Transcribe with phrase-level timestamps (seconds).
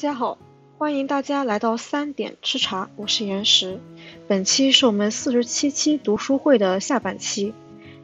[0.00, 0.38] 大家好，
[0.78, 3.78] 欢迎大家来到三点吃茶，我是岩石。
[4.26, 7.52] 本期是我们四十七期读书会的下半期。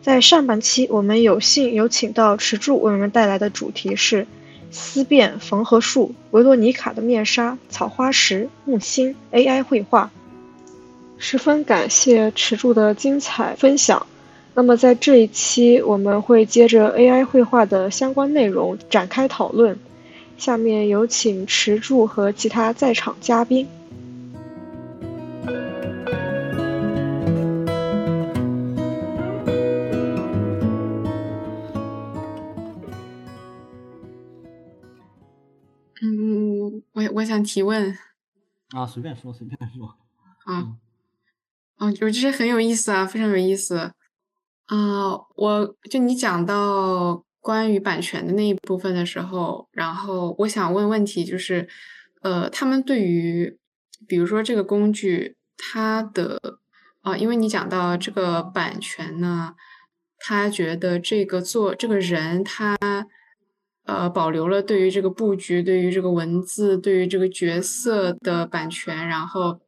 [0.02, 4.24] 在上半期，我们有幸有请到池柱为我们带来的主题是
[4.71, 10.10] 《思辨缝合术》、维罗妮卡的面纱、草花石、木星、AI 绘画。
[11.16, 14.07] 十分感谢池柱的精彩分享。
[14.52, 19.79] 那么在这一期，我们会接着 AI 绘画的相关内容展开讨论。
[20.39, 23.67] 下面有请池柱和其他在场嘉宾。
[36.02, 37.97] 嗯，我我想提问。
[38.70, 39.97] 啊，随便说，随便说。
[40.44, 40.77] 啊，
[41.78, 43.92] 啊，就这些很有意思啊，非常有意思。
[44.66, 47.25] 啊，我就你讲到。
[47.47, 51.69] 关于版权的那一部分的时候，然后我想问问题，就是，
[52.22, 53.56] 呃，他们对于，
[54.08, 56.58] 比如说这个工具，它的，
[57.03, 59.55] 啊，因为你讲到这个版权呢，
[60.19, 62.77] 他觉得这个做这个人他，
[63.84, 69.60] 呃，保留了对于这个布局、对于这个文字、对于这个角色的版权，然后，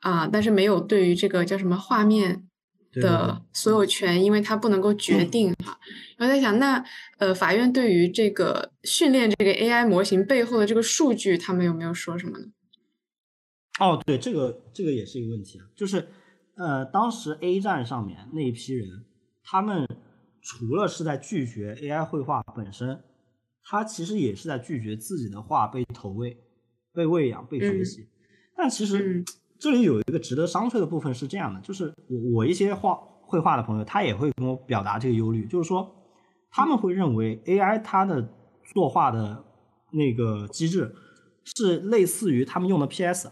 [0.00, 2.46] 啊，但是没有对于这个叫什么画面。
[2.94, 5.78] 的所有权，因为他不能够决定哈。
[6.18, 6.84] 我在想，那
[7.18, 12.46] 呃，法院对于这个训练这个 AI 模型背后的这个数据，他们有没有说什么呢？
[13.80, 15.66] 哦，对，这个这个也是一个问题啊。
[15.74, 16.08] 就是
[16.56, 19.04] 呃，当时 A 站上面那一批人，
[19.42, 19.88] 他们
[20.42, 23.02] 除了是在拒绝 AI 绘画本身，
[23.64, 26.36] 他其实也是在拒绝自己的画被投喂、
[26.92, 28.08] 被喂养、被学习。
[28.56, 29.24] 但其实。
[29.62, 35.88] 这里有一个值得商榷的部分是这样的，就是我我一些画绘画的朋友，他也会跟我表达这个忧虑，就是说
[36.50, 38.28] 他们会认为 AI 它的
[38.74, 39.44] 作画的
[39.92, 40.92] 那个机制
[41.44, 43.30] 是类似于他们用的 PS，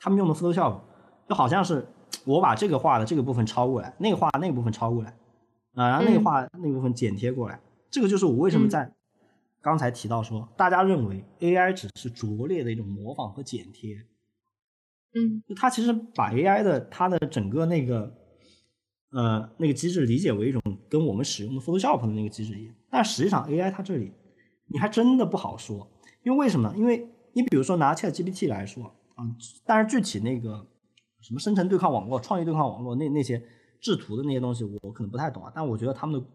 [0.00, 0.80] 他们用的 Photoshop，
[1.28, 1.86] 就好像是
[2.24, 5.10] 我把这个画的这个部分抄过来，那个画那个部分抄过来，
[5.74, 8.92] 啊，然后那个画那部分剪贴过来，这个就是我为什么在
[9.62, 14.04] 刚才提到说，大家认为 AI 只是拙劣的一种模仿和剪贴。
[15.14, 18.14] 嗯，它其实把 AI 的它的整个那个
[19.10, 24.12] 呃那个机制理解为一种跟我们使用的 Photoshop 的那个机制一样，但实际上 AI 它这里
[24.66, 25.90] 你还真的不好说，
[26.22, 26.74] 因为为什么呢？
[26.76, 29.24] 因为你比如说拿 ChatGPT 来说啊，
[29.64, 30.66] 但是具体那个
[31.22, 33.42] 什么生成对抗网络、创意对抗网络那那些
[33.80, 36.26] 制图的那些东西，我可能不太懂啊，但我觉得他们的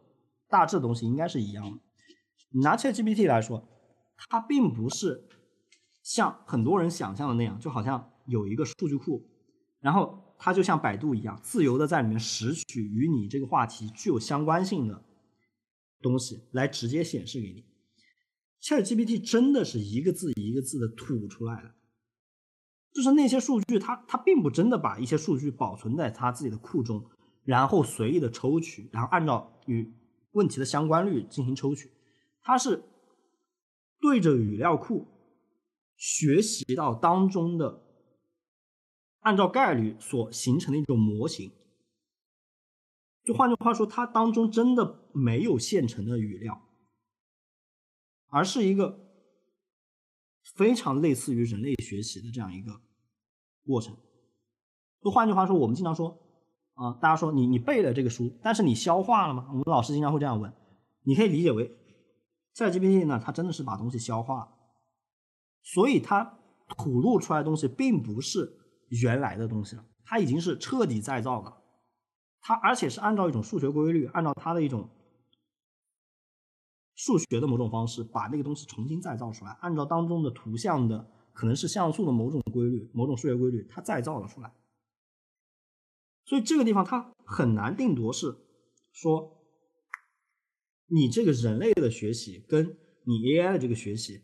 [0.49, 1.77] 大致的东西应该是一样的。
[2.51, 3.63] 你拿 ChatGPT 来说，
[4.29, 5.23] 它并不是
[6.01, 8.09] 像很多人想象的那样，就好像。
[8.25, 9.25] 有一个数据库，
[9.79, 15.03] 然后它就像百度一样，自由的在里面拾取与你这个话题具有相关性的
[16.01, 17.65] 东西，来直接显示给你。
[18.61, 21.75] ChatGPT 真的是一个字一个字的吐出来的，
[22.93, 27.05] 就是那些数据，它它并不真的把一些数据保存在它自己的库中，
[27.43, 29.93] 然后随意的抽取，然后按照与
[30.31, 31.91] 问题的相关率进行抽取，
[32.41, 32.81] 它是
[33.99, 35.07] 对着语料库
[35.97, 37.82] 学习到当中的。
[39.23, 41.51] 按照概率所形成的一种模型，
[43.23, 46.61] 就换句话说，它当中真的没有现成的语料，
[48.27, 48.99] 而是一个
[50.55, 52.81] 非常类似于人类学习的这样一个
[53.65, 53.95] 过程。
[55.01, 56.19] 就换句话说，我们经常说
[56.73, 59.47] 啊，大家说你你背了这个书，但是你消化了吗？
[59.51, 60.53] 我们老师经常会这样问。
[61.03, 61.73] 你可以理解为
[62.55, 64.51] ，ChatGPT 呢，它真的是把东西消化了，
[65.61, 66.39] 所以它
[66.77, 68.59] 吐露出来的东西并不是。
[69.01, 71.61] 原来的东西了，它已经是彻底再造了，
[72.41, 74.89] 它而且是按照一种数学规律，按照它的一种
[76.93, 84.53] 数学的某种方式，把那个东西重新再造出来，按照当中的图像的可能是像素的某种规律、某种数学规律，它再造了出来。
[86.25, 88.37] 所以这个地方它很难定夺是
[88.91, 89.43] 说，
[90.85, 94.21] 你这个人类的学习跟你 AI 的这个学习，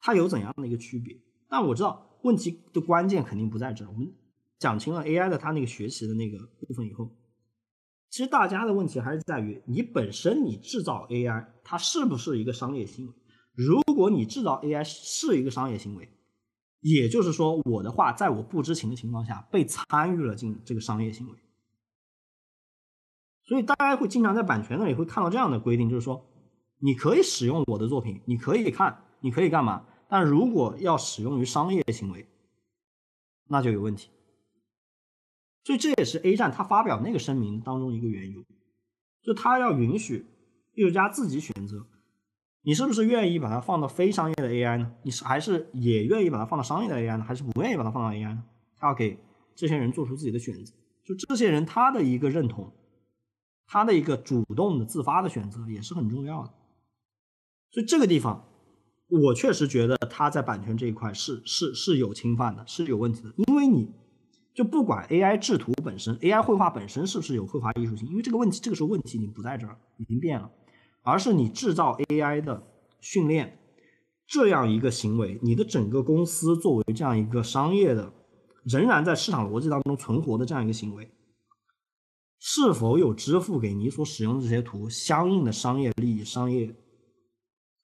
[0.00, 1.20] 它有怎样的一个区别？
[1.48, 2.08] 但我知道。
[2.22, 3.88] 问题的关键肯定不在这儿。
[3.88, 4.12] 我们
[4.58, 7.10] 讲清了 AI 的它那个学习的那个部分以后，
[8.10, 13.12] 其实大家的问题还是在于你本身你制造 AI 它是不是一个商业行为？
[13.54, 16.08] 如果你制造 AI 是一个商业行为，
[16.80, 21.36] 也就是说我的话在我不知情的情况下被参与了进这个商业行为。
[23.44, 26.24] 所以大家会经常在版权那里会看到这样的规定，就是说
[26.78, 29.84] 你可以使用我的作品，你可以看，你可以干嘛？
[30.12, 32.26] 但如果要使用于商业行为，
[33.48, 34.10] 那就有问题。
[35.64, 38.44] 所以这也是 A 站他发表那个声明当中一个缘由，
[39.22, 40.26] 就他要允许
[40.74, 41.86] 艺术家自己选择
[42.60, 44.94] 你是不是愿意把它放到非商业的 AI 呢？
[45.02, 47.24] 你是还是也愿意把它放到商业的 AI 呢？
[47.24, 48.44] 还是不愿意把它放到 AI 呢？
[48.76, 49.18] 他要给
[49.54, 50.74] 这些人做出自己的选择。
[51.06, 52.70] 就这些人他的一个认同，
[53.64, 56.52] 他的一个主动的自发的选择也是很重要的。
[57.70, 58.46] 所以这个地方，
[59.20, 63.32] 我确实觉得他在版权这一块是是是有侵犯的，是有问题的。
[63.36, 63.92] 因为你
[64.54, 70.50] 就不管 AI 制图本身，AI 绘画本身是不是有绘画艺术性，因为这个问题这个时候问题已经不在这儿，已经变了。
[71.02, 72.62] 而是你制造 AI 的
[73.00, 73.58] 训练
[74.26, 78.12] 这样一个行为，你的整个公司作为这样一个商业的，
[78.64, 81.10] 仍然在市场逻辑当中存活的这样一个行为，
[82.38, 86.74] 是否有支付给你所使用的这些图相应的商业利益、商业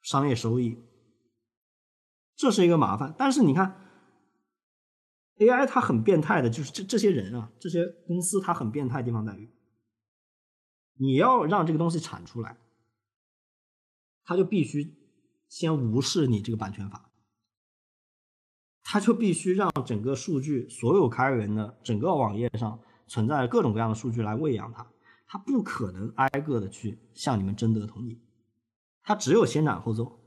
[0.00, 0.78] 商业收益，
[2.38, 3.14] 这是一个麻烦。
[3.18, 3.84] 但是你看
[5.38, 9.50] ，AI 它很变态的，就是这这些人啊，这些公司它很变态的地方在于，
[10.94, 12.56] 你要让这个东西产出来。
[14.22, 14.94] 他就必须
[15.48, 17.10] 先无视你这个版权法，
[18.82, 24.86] 他就必须让整个数据所有开源的整个网页上存在各种各样的数据来喂养它，
[25.26, 28.20] 他不可能挨个的去向你们征得同意，
[29.02, 30.17] 他只有先斩后奏。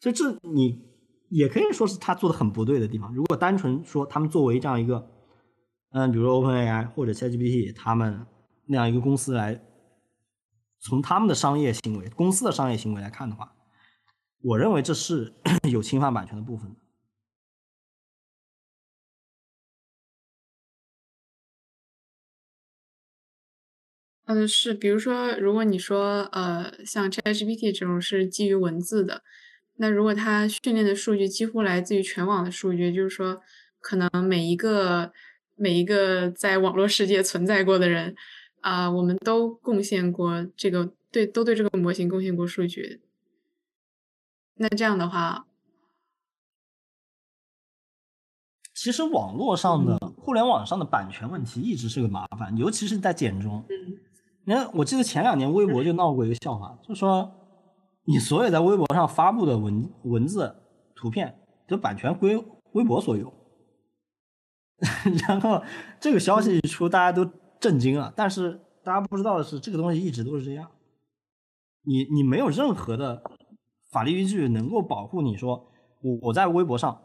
[0.00, 0.82] 所以这你
[1.28, 3.14] 也可以说是他做的很不对的地方。
[3.14, 5.10] 如果单纯说他们作为这样一个，
[5.90, 8.26] 嗯，比如 OpenAI 或者 ChatGPT 他们
[8.66, 9.62] 那样一个公司来。
[10.78, 13.56] 从他们的商业行为、公司的商业行为来看的话，
[14.40, 15.34] 我认为这是
[15.68, 16.76] 有侵犯版权的部分。
[24.26, 29.22] 嗯，是，比如说，如果你说，呃，像 ChatGPT 这种是基于文字的，
[29.76, 33.40] 那如果它训练的数据几乎来自于全网的数据，就是说，
[33.80, 35.12] 可能每一个
[35.54, 38.14] 每一个在网络世界存在过的人。
[38.62, 43.00] 啊，我们都贡献过这个，对，都对这个模型贡献过数据。
[44.56, 45.46] 那这样的话，
[48.74, 53.64] 其实网络上的互联网上的版权问题一直是个麻烦，尤其是在简中。
[53.68, 54.00] 嗯，
[54.46, 57.32] 你看，我记得前两年微博就闹过一个笑话，就说
[58.06, 60.56] 你所有在微博上发布的文文字、
[60.94, 61.38] 图片，
[61.68, 62.42] 这版权归
[62.72, 63.32] 微博所有。
[65.28, 65.62] 然后
[66.00, 67.30] 这个消息一出，大家都。
[67.58, 70.70] 震惊了，但是大家不知道的是，这个东西一直都是这样。
[71.82, 73.22] 你你没有任何的
[73.90, 75.72] 法律依据能够保护你说
[76.02, 77.02] 我我在微博上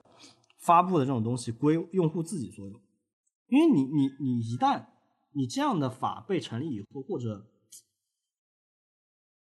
[0.59, 2.81] 发布的这种东西归用户自己所有，
[3.48, 4.88] 因为你你你一旦
[5.31, 7.48] 你这样的法被成立以后，或者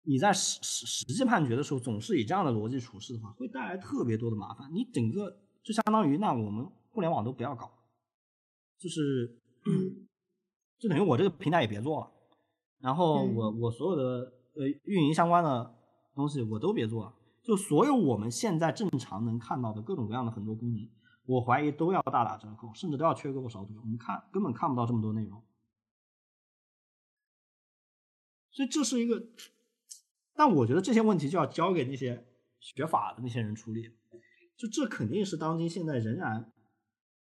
[0.10, 4.68] 你在实实实际判决的时候总是以这样的逻辑处事的话，会带来特别多的麻烦。
[4.74, 7.72] 你整个就相当于那我们互联网都不要搞，
[8.78, 9.38] 就是。
[10.80, 12.10] 就等于我这个平台也别做了，
[12.80, 15.76] 然后我我所有的呃运营相关的
[16.16, 17.14] 东西我都别做了，
[17.44, 20.90] 就所有我们现在正常能看到的各种各样的很多功能，
[21.26, 25.44] 我怀疑都要大打折扣，甚至都要缺胳膊少腿，我们看根本看不到这么多内容。
[28.52, 29.22] 所以这是一个，
[30.40, 32.26] 但我觉得这些问题就要交给那些
[32.62, 33.92] 学法的那些人处理，
[34.56, 36.50] 就这肯定是当今现在仍然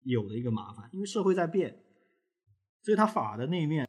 [0.01, 1.81] 有的一个麻烦，因为社会在变。
[2.81, 3.87] 所以它法的那一面，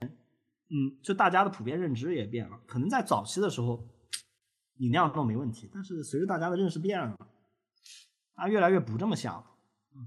[0.68, 2.61] 嗯，就大家的普遍认知也变了。
[2.68, 3.88] 可能在早期的时候，
[4.75, 7.18] 你那样弄没问题，但是随着大家的认识变了，
[8.37, 9.45] 大家越来越不这么想，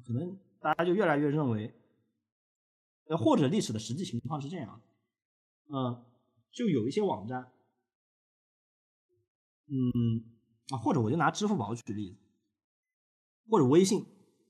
[0.07, 1.75] 可能大家就越来越认为，
[3.17, 4.81] 或者历史的实际情况是这样，
[5.67, 6.05] 嗯，
[6.53, 7.51] 就有一些网站，
[9.69, 10.23] 嗯，
[10.69, 12.17] 啊，或者我就拿支付宝举例子，
[13.49, 14.05] 或者微信，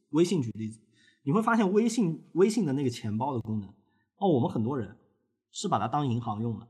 [0.09, 0.79] 微信举例子，
[1.23, 3.69] 你会发现微信微信的那个钱包的功能。
[4.17, 4.97] 哦，我们很多人
[5.51, 6.67] 是把它当银行用的，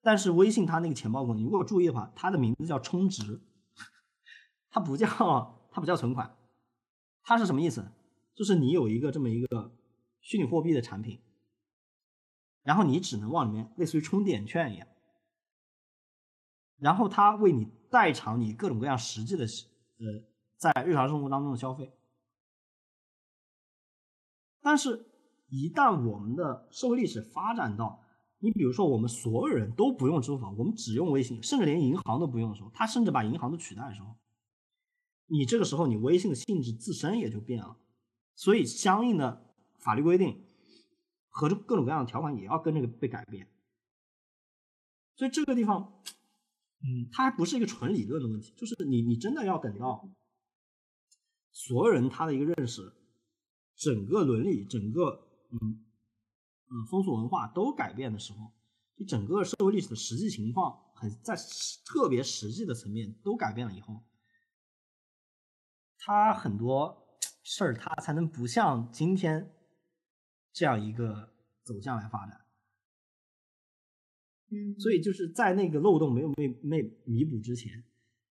[0.00, 3.40] 但是微信它那个钱包功能，如果注意的话，它的名字叫充值，
[4.70, 5.06] 它不叫
[5.70, 6.36] 它不叫存款，
[7.22, 7.90] 它是什么意思？
[8.34, 9.76] 就是你有一个这么一个
[10.20, 11.20] 虚拟货币的产品，
[12.62, 14.88] 然后你只能往里面类似于充点券一样，
[16.82, 20.22] 然后它为你代偿你各种各样实际的呃
[20.56, 21.92] 在日常生活当中的消费，
[24.60, 25.08] 但是。
[25.54, 28.02] 一旦我们的社会历史发展到，
[28.38, 34.16] 你比如说我们所有人都不用支付宝，我们只用微信，甚至连银行都不用的时候，他甚至把银行都取代的时候，
[35.26, 37.76] 你这个时候你微信的性质自身也就变了，
[38.34, 39.44] 所以相应的
[39.76, 40.42] 法律规定
[41.28, 43.46] 和各种各样的条款也要跟这个被改变。
[45.16, 46.02] 所以这个地方，
[46.84, 50.08] 嗯，它还不是一个纯理论的问题，就是你你真的要等到
[51.50, 52.92] 所有人他的一个认识，
[53.76, 55.28] 整个伦理，整个。
[55.54, 55.84] 嗯，
[56.70, 58.50] 嗯，风俗文化都改变的时候，
[58.96, 61.36] 就整个社会历史的实际情况很在
[61.84, 64.02] 特别实际的层面都改变了以后，
[65.98, 69.54] 它很多事儿它才能不像今天
[70.54, 72.41] 这样一个走向来发展。
[74.78, 77.82] 所以就是在那个漏洞没有被被弥补之前，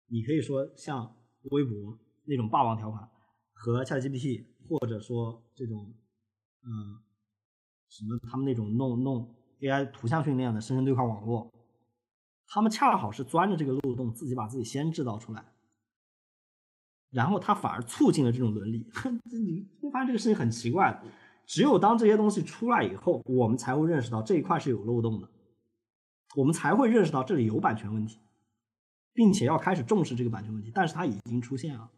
[0.06, 1.16] 你可以说像
[1.50, 3.08] 微博那种霸王条款
[3.52, 5.94] 和 ChatGPT，或者说这种
[6.62, 6.98] 嗯
[7.88, 11.52] 什么他们那种弄弄 AI 图像训练的生成对话网络，
[12.46, 15.44] 他们恰好是钻着这个漏洞，自己把自己先制造出来，
[17.10, 18.87] 然后他反而促进了这种伦理。
[19.30, 21.02] 你会发现这个事情很奇怪，
[21.46, 25.28] 只有当这些东西出来以后，我们才会认识到这一块是有漏洞的。
[26.37, 28.20] 我们才会认识到这里有版权问题，
[29.12, 30.70] 并且要开始重视这个版权问题。
[30.75, 31.90] 但是它已经出现了，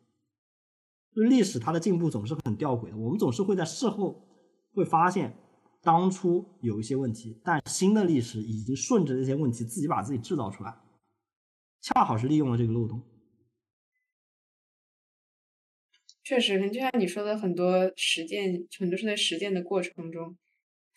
[1.15, 2.97] 就历史它的进步总是很吊诡的。
[2.97, 4.27] 我们总是会在事后
[4.73, 5.37] 会发现
[5.83, 10.79] 当初有一些问题，但新的历史已经顺着这些问题自己把自己制造出来，
[11.81, 13.03] 恰好是利用了这个漏洞。
[16.23, 20.37] 确实，就像你说的，很多实践，很多是在实践的过程中。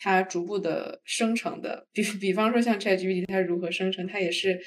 [0.04, 4.06] 它逐步的生成的，比比方说像 ChatGPT，它如何生成？
[4.06, 4.60] 它也是，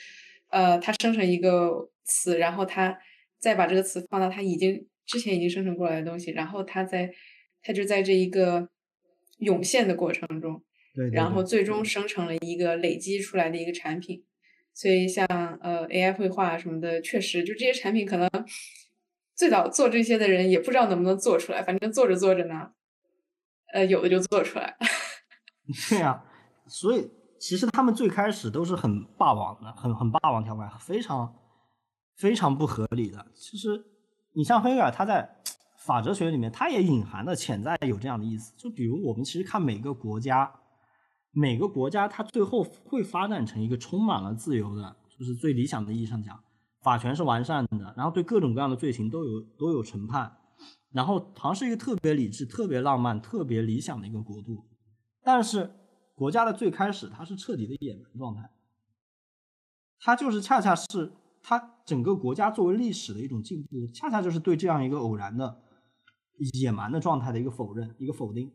[0.48, 2.98] 呃，它生成一个词，然后它
[3.38, 7.12] 再把这个词放到它已经之前已经生成过来的东西，然后它在
[7.60, 8.70] 它就在这一个
[9.40, 10.64] 涌现的过程中，
[10.94, 14.24] 对，然后最终生成了一个累积出来的一个产品。
[14.72, 15.26] 所以像
[15.62, 18.30] 呃 AI 绘画什么的，确实就这些产品可能
[19.34, 22.70] 最早做这些的人也不知道能不能做出来，反正做着做着呢，
[23.74, 24.76] 呃，有的就做出来了。
[25.90, 26.22] 对呀，
[26.66, 31.34] 所以其实他们最开始都是很霸王的，很很霸王条款，非常
[32.16, 33.26] 非常不合理的。
[33.34, 33.84] 其实
[34.32, 35.28] 你像黑格尔，他在
[35.78, 38.52] 法哲学里面，他也隐含的潜在有这样的意思。
[38.56, 40.52] 就比如我们其实看每个国家，
[41.32, 46.38] 每个国家它最后会发展成一个充满了自由的，就是最理想的意义上讲，
[46.80, 50.34] 法权是完善的，然后对各种各样的罪行都有都有审判，
[50.92, 54.64] 然后好像是一个特别理智、特别浪漫、特别理想的一个国度。
[55.26, 55.72] 但是
[56.14, 58.48] 国家的最开始，它是彻底的野蛮状态，
[59.98, 65.60] 它就是恰恰是它整个国家作为历史的一种进步，恰恰就是对这样一个偶然的
[66.54, 68.52] 野蛮的状态的一个否认，一个否定。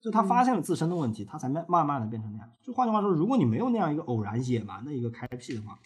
[0.00, 2.52] 就他发现了自身的问题，他才慢慢慢的变成那样。
[2.62, 5.76] 就换句话说，如果你没有那样一个偶然野蛮的一个开辟的话，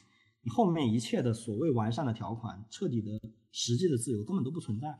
[0.42, 3.18] 你后面一切的所谓完善的条款、彻底的
[3.50, 4.98] 实际的自由根本都不存在。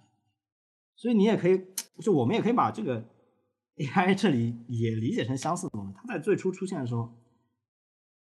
[0.94, 1.66] 所以你也可以，
[2.00, 3.04] 就我们也可以把这个。
[3.76, 5.94] AI 这里也理解成相似的东西。
[5.94, 7.12] 它在最初出现的时候，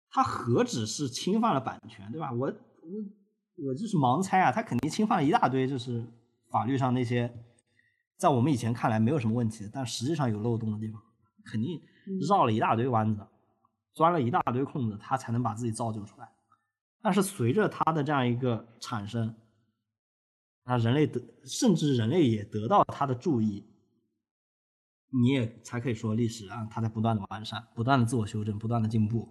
[0.10, 2.32] 它何止是侵犯了版权，对吧？
[2.32, 6.06] 我我我就是盲猜啊，它肯定侵犯了一大堆，就是
[6.50, 7.34] 法律上那些
[8.18, 11.02] 在我们以前看来没有什么问题，但实际上有漏洞的地方，
[11.46, 11.82] 肯定
[12.28, 13.26] 绕了一大堆弯子，
[13.94, 16.30] 钻了一大堆空子，它才能把自己造就出来。
[17.02, 19.36] 但是随着它的这样一个产生，
[20.66, 23.66] 那，人类得甚至人类也得到它的注意。
[25.12, 29.30] 你也才可以说历史啊，它在不断的完善，不断的自我修正，不断的进步。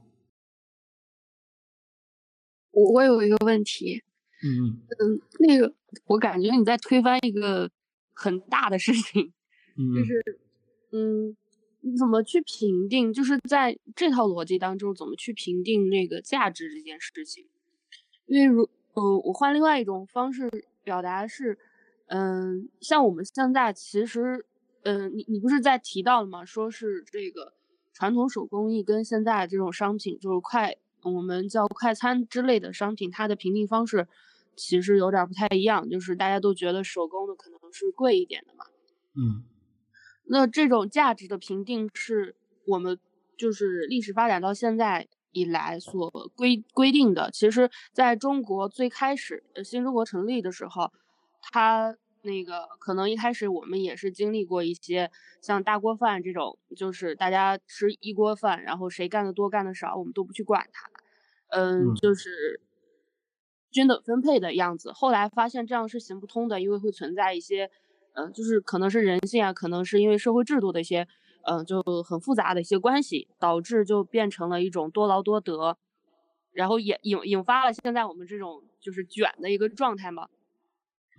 [2.73, 4.03] 我我有一个问题，
[4.43, 5.73] 嗯嗯，那个
[6.07, 7.71] 我感觉你在推翻一个
[8.13, 9.33] 很大的事情，
[9.95, 10.41] 就是
[10.91, 11.37] 嗯，
[11.81, 13.13] 你怎么去评定？
[13.13, 17.47] 就是在这套逻辑当中，怎么去评定那个价值这件事情？
[18.27, 20.51] 因为如嗯，我换另外一种方式
[20.83, 21.57] 表达是，
[22.09, 24.45] 嗯，像我们现在其实。
[24.83, 26.45] 嗯，你你不是在提到了吗？
[26.45, 27.53] 说是这个
[27.93, 34.07] 传统手工艺跟现在这种商品，就是快我们叫快餐之类的商品，它的评定方式
[34.57, 35.89] 其实有点不太一样。
[35.91, 38.65] 就是大家都觉得手工的可能是贵一点的嘛。
[39.15, 39.43] 嗯，
[40.25, 42.99] 那这种价值的评定是我们
[43.37, 47.31] 就是历史发展到现在以来所规规定的。
[47.33, 50.93] 其实在中国最开始新中国成立的时候，
[51.43, 51.97] 它。
[52.29, 60.91] 那个可能一开始我们也是经历过一些像大锅饭这种，就是大家吃一锅饭，然后谁干的多干的少，我们都不去管它，
[61.49, 62.61] 嗯，就是
[63.71, 64.93] 均等分配的样子。
[64.93, 67.71] 后来发现这样是行不通的，因为会存在一些，
[68.13, 71.09] 嗯，就是可能是人性啊，可能是因为社会制度的一些，
[71.45, 75.79] 嗯，就很复杂的一些关系，导致就变成了一种多劳多得，
[76.53, 80.29] 然后也引引发了现在我们这种就是卷的一个状态嘛。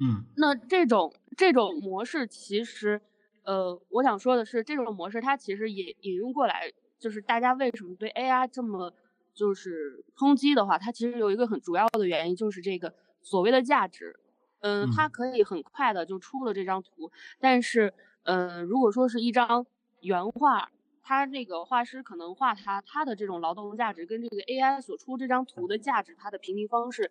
[0.01, 3.01] 嗯，那这种这种模式其实，
[3.43, 8.93] 呃，我想说的是，这种模式它其实引引用过来，就是大家为什么对 AI 这么
[9.33, 14.19] 就是抨击的话，它其实有一个很主要的原因，就是这个所谓的价值。
[14.61, 19.65] 嗯，它可以很快的就出了这张图，但是，呃，如果说是一张
[20.01, 20.69] 原画，
[21.01, 27.09] 它这个画师可能画它，它的这种劳动价值跟这个 AI 所出这张图的价值，它的评定方式，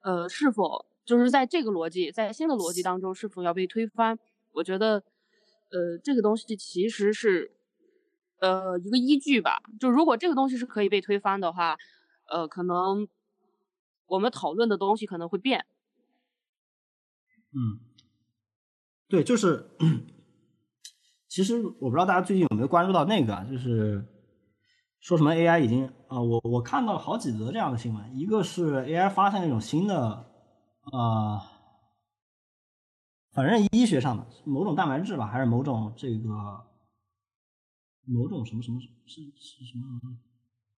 [0.00, 4.18] 呃，是否就是在这个逻辑在新的逻辑当中是否要被推翻？
[4.52, 5.02] 我觉得，
[5.70, 7.50] 呃，这个东西其实是，
[8.40, 9.62] 呃，一个依据吧。
[9.80, 11.78] 就如果这个东西是可以被推翻的话，
[12.30, 13.08] 呃，可能
[14.06, 15.64] 我们讨论的东西可能会变。
[17.54, 17.80] 嗯，
[19.08, 19.70] 对，就是。
[21.30, 24.04] 其实我不知道大家最近有没有关注到那个，就是
[25.00, 30.37] 说什么 AI 已经啊，我我看到了好几则这样的新闻，一个是 AI 发现了一种新的
[30.92, 31.42] 啊，
[33.32, 36.28] 反正医学上的某种蛋白质吧，还是某种这个
[38.06, 39.84] 某种什么什么是是什么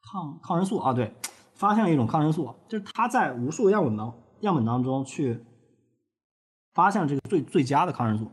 [0.00, 0.93] 抗抗生素啊？
[0.93, 1.14] 对，
[1.55, 5.45] 发现了一种抗生素，就是它在无数样本当样本当中去
[6.73, 8.31] 发现这个最最佳的抗生素，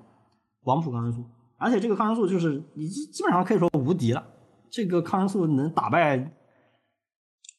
[0.61, 1.29] 广谱抗生素。
[1.57, 4.27] 而且这个抗生素就是你基基本上可以说无敌了，
[4.69, 6.17] 这个抗生素能打败，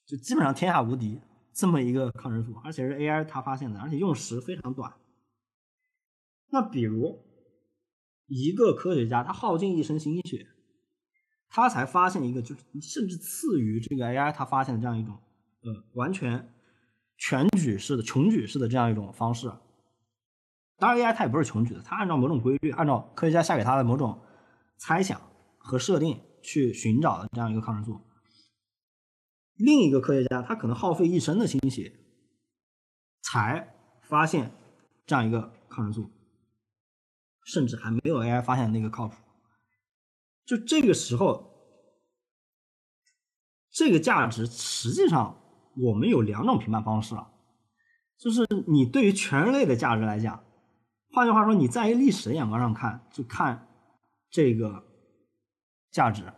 [0.06, 1.20] 就基本上天下无敌
[1.58, 4.94] 这么一个抗生素，而且是 AI 它发现的，而且用时非常短。
[6.50, 7.18] 那比如
[8.28, 10.46] 一个科学家他耗尽一生心血，
[11.48, 15.18] 他才发现一个就是甚至次于这个 AI 他发现的这样一种
[15.62, 16.54] 呃完全
[17.16, 19.50] 全举式的穷举式的这样一种方式。
[20.76, 24.22] 当然，AI 它也不是穷举的，它按照某种规律，按照科学家下给它的某种
[24.76, 25.20] 猜想
[25.58, 28.00] 和设定去寻找的这样一个抗生素。
[29.58, 31.92] 另一个科学家他可能耗费一生的心血，
[33.22, 34.52] 才发现
[35.04, 36.10] 这样一个抗生素，
[37.44, 39.16] 甚至还没有 AI 发现的那个靠谱。
[40.46, 41.50] 就这个时候，
[43.70, 45.40] 这个价值实际上
[45.76, 47.30] 我们有两种评判方式了，
[48.16, 50.44] 就是你对于全人类的价值来讲。
[51.10, 53.68] 换句话说，你在历史的眼光上看，就看
[54.30, 54.84] 这个
[55.90, 56.32] 价值，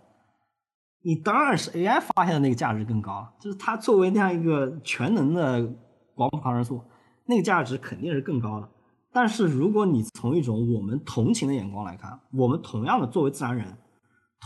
[1.03, 5.67] 你当然是 AI 发现的那个价值更高，就是它作为那样一个全能的
[6.15, 6.83] 广谱抗生素，
[7.27, 8.69] 那个价值肯定是更高的。
[9.13, 13.79] 但是如果你从一种我们同情的眼光来看，我们同样的作为自然人，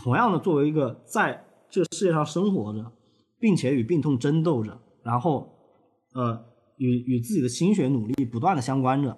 [0.01, 2.91] 同样的作为一个在这个世界上生活着，
[3.39, 5.53] 并且与病痛争斗着，然后
[6.13, 6.45] 呃
[6.77, 9.17] 与与自己的心血努力不断的相关着。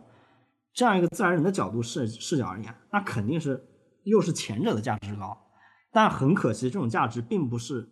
[0.73, 3.63] 这样一个自然人的角度视视角而言，那肯定是
[4.03, 5.37] 又是前者的价值高，
[5.91, 7.89] 但很可惜，这种价值并不是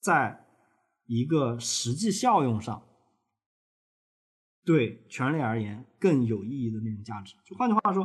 [0.00, 0.46] 在
[1.06, 2.86] 一个实际效用上
[4.64, 7.34] 对全人类而言更有意义的那种价值。
[7.44, 8.04] 就换句话说，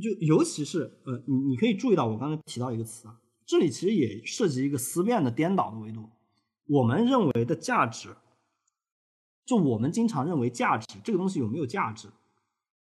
[0.00, 6.10] 就尤其是呃，你你可以注意到我刚才提到一个词啊，这里其实也涉及一个思辨的颠倒的维度，
[6.66, 8.16] 我们认为的价值。
[9.44, 12.08] 就我们经常认为价值这个东西有没有价值，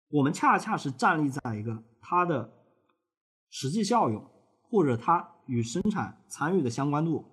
[0.08, 2.59] 我们恰恰是站立在一个它的
[3.50, 4.24] 实际效用
[4.62, 7.26] 或者它与生产参与的相关度，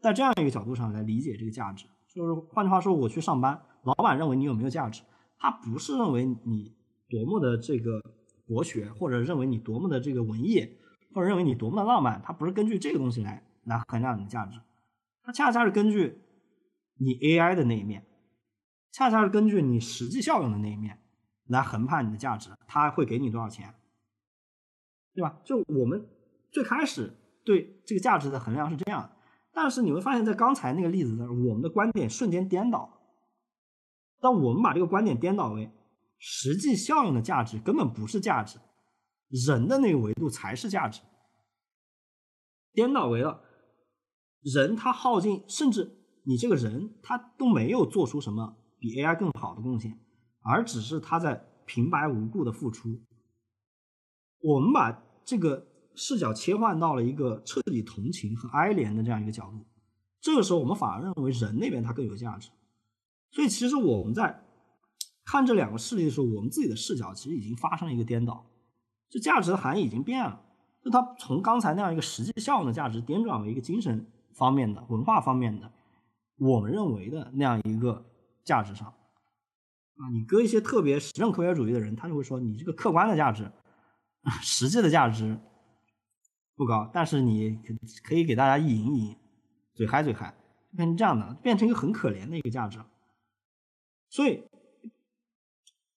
[0.00, 1.84] 在这样一个角度上来理解这个价值。
[2.08, 5.02] 就是换句话说，我去上班，老板认为你有没有价值，
[5.38, 6.74] 他不是认为你
[7.10, 8.00] 多么的这个
[8.46, 10.66] 博学，或者认为你多么的这个文艺，
[11.12, 14.58] 或者认为你多么的浪漫，他不是根据这个东西来来衡量你的价值，
[15.22, 16.20] 他恰恰是根据。
[16.98, 18.06] 你 AI 的那一面，
[18.92, 21.00] 恰恰是根据你实际效用的那一面
[21.48, 23.74] 来衡判你的价值，他会给你多少钱，
[25.14, 25.38] 对吧？
[25.44, 26.06] 就我们
[26.50, 27.12] 最开始
[27.44, 29.10] 对这个价值的衡量是这样的，
[29.52, 33.00] 但是你会发现在刚才那个例子的我们的观点瞬间颠倒。
[34.20, 35.70] 当我们把这个观点颠倒为
[36.18, 38.58] 实际效用的价值根本不是价值，
[39.28, 41.00] 人的那个维度才是价值，
[42.72, 43.42] 颠倒为了
[44.40, 45.98] 人他耗尽甚至。
[46.24, 49.98] 你这个人他都没有做出什么比 AI 更好的贡献，
[50.44, 52.90] 而只是他在平白无故的付出。
[54.42, 59.64] 我们把这个视角切换到了一个彻底同情和哀怜的这样一个角度，
[60.20, 62.50] 这个时候我们反而认为人那边他更有价值。
[63.30, 64.44] 所以其实我们在
[65.24, 68.44] 看这两个事例的时候，我们自己的视角其实已经发生了一个颠倒，
[69.08, 70.42] 这价值的含义已经变了，
[70.82, 75.70] 就它从刚才那样一个实际效用的价值颠转为一个精神方面的、文化方面的。
[76.38, 78.04] 我们认为的那样一个
[78.44, 83.50] 价值上，啊，你搁一些特别实证科学主义的人，他就会说你这个客观的价值，
[84.40, 85.38] 实际的价值
[86.54, 87.58] 不高，但是你
[88.04, 89.16] 可以给大家意淫意淫，
[89.74, 90.34] 嘴嗨嘴嗨，
[90.76, 92.78] 变成这样的，变成一个很可怜的一个价值。
[94.08, 94.44] 所以，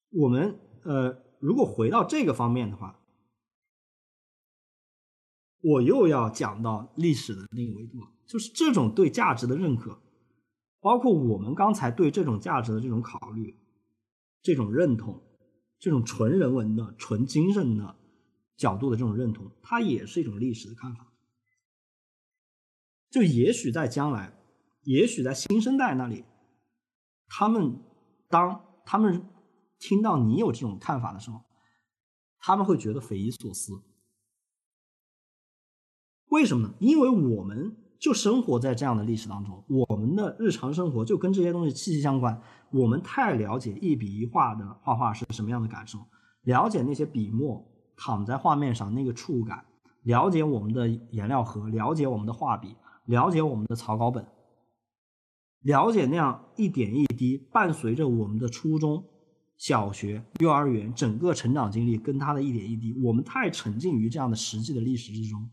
[0.10, 3.00] 我们呃，如果回到这个方面的话，
[5.62, 10.02] 我又要讲到历史的那个维度，就是这种对价值的认可。
[10.80, 13.58] 包括我们刚才对这种价值的这种考虑、
[14.44, 15.20] 这种认同、
[15.80, 17.96] 这种纯人文的、纯精神的
[18.58, 21.12] 角度的这种认同，它也是一种历史的看法。
[23.10, 24.34] 就也许在将来，
[24.84, 26.26] 也许在新生代那里，
[27.28, 27.80] 他们
[28.30, 29.26] 当他们
[29.80, 31.42] 听到你有这种看法的时候，
[32.40, 33.82] 他们会觉得匪夷所思。
[36.28, 36.74] 为什么呢？
[36.80, 42.42] 因为我们就生活在这样的历史当中，我们的日常生活就跟这些东西息息相关。
[42.72, 46.06] 我们太了解一笔一画的画画是什么样的感受，
[46.42, 49.66] 了解那些笔墨躺在画面上那个触感，
[50.04, 54.26] 了解我们的颜料盒，了解我们的画笔，了解我们的草稿本，
[55.62, 59.04] 了解那样一点一滴伴随着我们的初中
[59.58, 65.50] 小学、幼儿园整个成长经历，跟他的一点一滴，我们太沉浸于这样的实际的历史之中，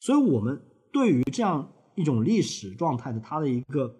[0.00, 0.60] 所以我们
[0.92, 3.94] 对于这样一种历史状态的它的一个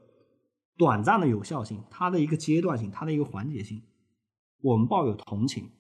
[0.77, 3.83] 短暂的有效性，它的一个阶段性，它的一个环节性，
[4.63, 5.71] 我们抱有同情，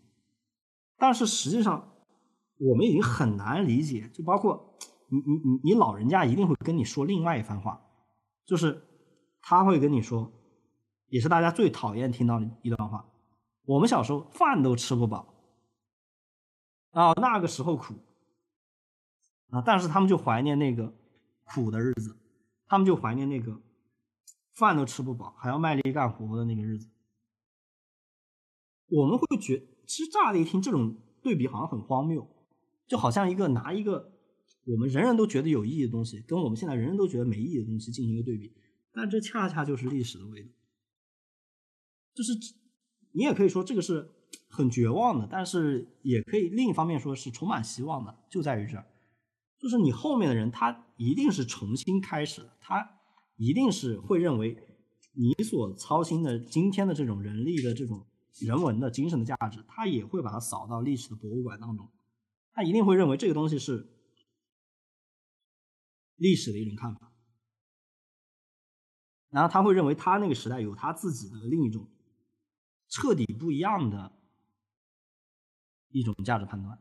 [1.05, 1.93] 但是实际上
[2.57, 4.79] 我们已经很难理解，就包括
[5.11, 7.79] 你你你你老人家一定会跟你说另外一番话，
[8.47, 8.83] 就是
[9.43, 10.33] 他会跟你说。
[11.11, 13.07] 也是大家最讨厌听到的一段话。
[13.67, 15.35] 我们小时候饭都吃不饱
[16.93, 17.95] 啊，那个时候苦
[19.51, 20.93] 啊，但是他们就怀念那个
[21.45, 22.17] 苦的日子，
[22.67, 23.61] 他们就怀念那个
[24.55, 26.88] 饭都吃不饱还要卖力干活的那个日子。
[28.88, 32.27] 我们会觉，其实乍的一听这种对比好像很荒谬，
[32.87, 34.12] 就好像一个拿一个
[34.64, 38.53] 我们人人都觉得有意义的东西，跟我们现在人人都觉得没意义的东西进行一个对比，
[38.92, 40.49] 但这恰恰就是历史的味道。
[42.14, 42.33] 就是
[43.12, 44.09] 你也可以说这个是
[44.49, 48.87] 很绝望的，但是也可以另一方面说是充满希望的，就在于这儿，
[49.59, 53.01] 就是你后面的人他一定是重新开始的，他
[53.37, 54.57] 一定是会认为
[55.12, 58.07] 你所操心的今天的这种人力的这种
[58.40, 61.90] 人文的精神的价值，他也会把它扫到历史的博物馆当中，
[62.53, 63.88] 他一定会认为这个东西是
[66.16, 67.12] 历史的一种看法，
[69.31, 71.88] 然后他会认为他那个时代有他自己的另一种。
[72.87, 74.12] 彻底不一样的
[75.88, 76.79] 一种价值判断。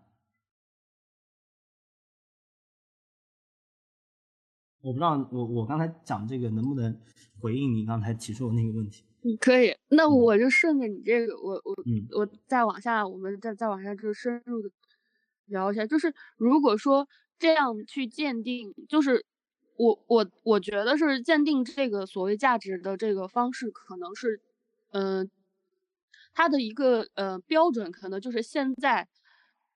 [4.82, 7.02] 我不知道我我刚才讲这个能不能
[7.40, 9.06] 回应你刚才提出的那个问题？
[9.24, 9.76] 嗯，可以。
[9.90, 11.76] 那我就顺着你这个，我我
[12.20, 14.70] 我再往下，我们再再往下就深入的
[15.46, 15.86] 聊一下。
[15.86, 17.08] 就是如果说
[17.40, 19.26] 这样去鉴定，就是
[19.78, 24.42] 我我我觉得是鉴定这个所谓价值的这个方式，可能是
[24.92, 25.30] 嗯。
[26.36, 29.08] 它的一个呃标准，可能就是现在，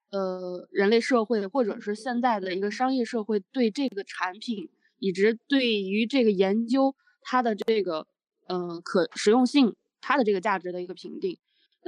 [0.10, 8.08] 呃，人类社会或者是现在的一个商业社会对这个产品，以及对于这个研究它的这个
[8.48, 11.38] 嗯可实用性，它的这个价值的一个评定。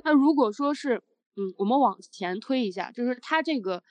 [0.04, 1.02] 那如果说是
[1.36, 3.84] 嗯，我们往前推一下，就是它这个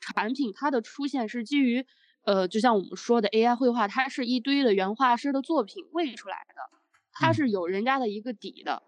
[0.00, 1.84] 产品它的出现是基于
[2.24, 6.78] 呃，就像我们说的 AI 绘画，它是一堆的原画师的作品喂出来的，
[7.12, 8.82] 它是有人家的一个底的。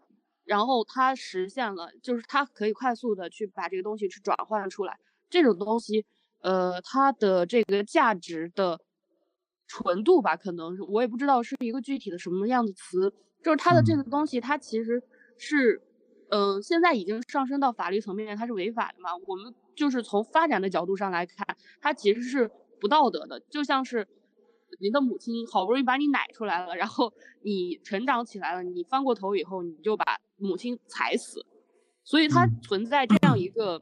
[0.44, 4.98] 然后它实现了，就是它可以快速的去把这个东西去转换出来。
[5.30, 6.04] 这种东西，
[6.42, 8.78] 呃，它的这个价值的
[9.66, 13.12] 纯度吧，可能是我也不知道是一个具体的什么样的词。
[13.42, 15.02] 就是它的这个东西，它其实
[15.36, 15.82] 是，
[16.30, 19.10] 嗯，现在已经上升到法律层面，它是违法的嘛。
[19.26, 22.50] 我们就是从发展的角度上来看，它其实是
[22.80, 24.06] 不道德的，就像是。
[24.80, 31.46] 你的母亲好不容易把你奶出来了，然后你成长起来了，你翻过头以后，你就把母亲踩死，
[32.02, 33.80] 所以它存在这样一个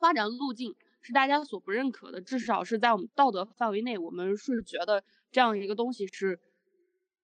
[0.00, 6.38] 发展路径是大家所不认可的，至少是在我们道德范围内，我们是觉得这样一个东西是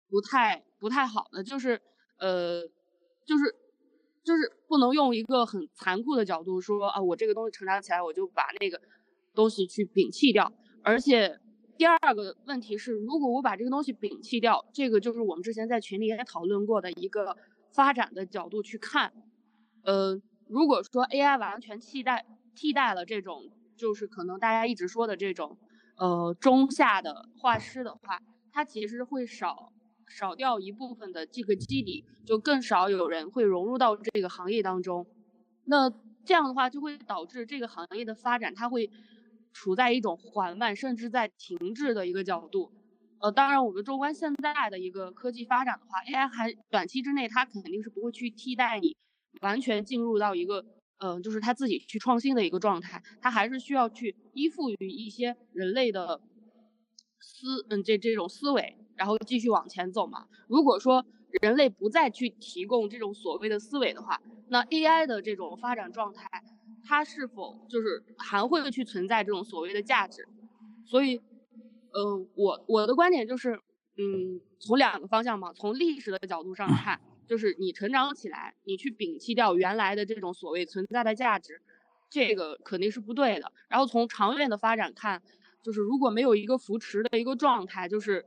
[0.08, 1.80] 不太不太好的，就是
[2.18, 2.62] 呃，
[3.24, 3.54] 就是
[4.24, 8.80] 就是不能用一个很残酷的角度说啊，我这个东西成长起来，我就把那个
[9.34, 11.38] 东西去摒弃掉，而且。
[11.78, 17.36] 第二个问题是，如果我把这个东西摒弃掉，这个就是我们之前在群里也讨论过的一个
[17.74, 19.12] 发展的角度去看。
[19.84, 23.42] 呃，如果说 AI 完全替代替代了这种，
[23.76, 25.58] 就是可能大家一直说的这种，
[25.96, 28.20] 呃，中下的画师的话，
[28.52, 29.72] 他其实会少
[30.08, 35.06] 少掉一部分的这个基底，就更少有人会融入到这个行业当中。
[35.64, 35.90] 那
[36.24, 38.90] 这样的话，就会导致这个行业的发展，它会。
[39.58, 42.70] 处在一种缓慢甚至在停滞的一个角度，
[43.20, 48.94] 呃，当然我们纵观现在的一个科技发展的话，AI 还短期之内它肯定是不会去替代你，
[49.40, 50.62] 完全进入到一个，
[50.98, 56.20] 呃，就是他自己去创新的一个状态，他还是需要去依附于一些人类的
[57.20, 60.26] 思，嗯，这这种思维，然后继续往前走嘛。
[60.48, 61.04] 如果说
[61.42, 66.26] 人类不再去提供这种所谓的思维的话，那 AI 的这种发展状态。
[66.88, 70.24] 它是否就是还会去存在这种所谓的价值？
[70.84, 71.20] 所以，
[71.90, 73.60] 呃，我我的观点就是，
[73.98, 81.60] 嗯，从两个方向嘛，从历史的角度上看，就是你成长起来，你去摒弃掉原来的这种所谓存在的价值，
[82.10, 83.52] 这个肯定是不对的。
[83.68, 85.22] 然后从长远的发展看，
[85.62, 88.24] 就是如果没有一个扶持的一个状态，就是，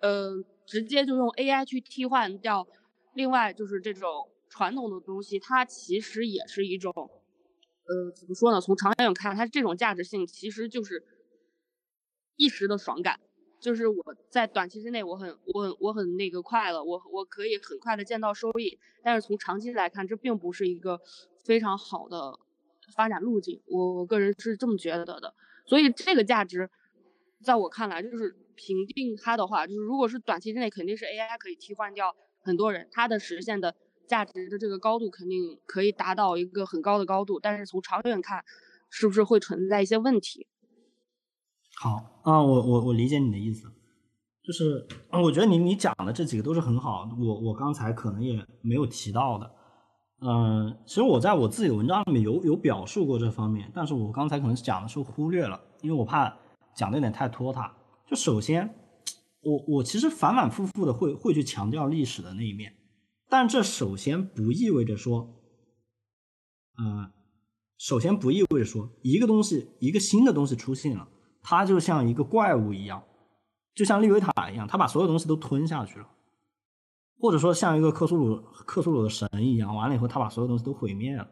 [0.00, 2.66] 呃，直接就用 AI 去替换掉，
[3.14, 4.28] 另外就是这种。
[4.54, 8.60] 传统的东西，它其实也是一种，呃，怎么说呢？
[8.60, 11.02] 从长远看，它这种价值性其实就是
[12.36, 13.18] 一时的爽感，
[13.62, 18.76] 就是我在短期之内，我很我很我很那个快了，我我可以很快的见到收益。
[19.04, 21.00] 但是从长期来看，这并不是一个
[21.44, 22.36] 非常好的
[22.94, 23.62] 发展路径。
[23.66, 25.32] 我我个人是这么觉得的。
[25.64, 26.68] 所以这个价值，
[27.40, 33.74] 在我看来，就是评定它的话，就是如果是短期之内，肯定是 AI 可以替换掉很多人，它的实现的。
[34.08, 38.44] 价值的这个高度肯定可以达到一个很高的高度，但是从长远看，
[38.90, 40.46] 是不是会存在一些问题？
[41.82, 43.66] 好啊，我我我理解你的意思，
[44.44, 49.50] 就是我觉得你你讲的这几个都是很好，我我刚才可能也没有提到的，
[50.20, 56.32] 嗯，其实我在我自己的文章里面有有表述过这方面，但是我刚才可能讲的时候忽略了，因为我怕
[56.72, 57.74] 讲的有点太拖沓。
[58.06, 58.72] 就首先，
[59.40, 62.72] 我我其实反反复复的会会去强调历史的那一面。
[63.28, 65.34] 但这首先不意味着说，
[66.78, 67.10] 嗯，
[67.76, 71.08] 首先不意味着说一个东西一个新的东西出现了，
[71.42, 73.02] 它就像一个怪物一样，
[73.74, 76.06] 就像利维塔一样，它把所有东西都吞下去了，
[77.18, 81.28] 或者说像一个克苏鲁克苏鲁的神一样，完了以后他把所有东西都毁灭了。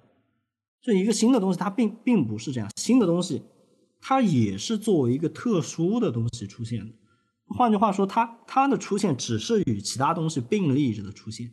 [0.82, 3.42] 这一个新的东西，它并并不是这样，新的东西
[4.00, 6.94] 它也是作为一个特殊的东西出现的。
[7.48, 11.52] 换句话说，它它的出现只是与其他东西并立着的出现。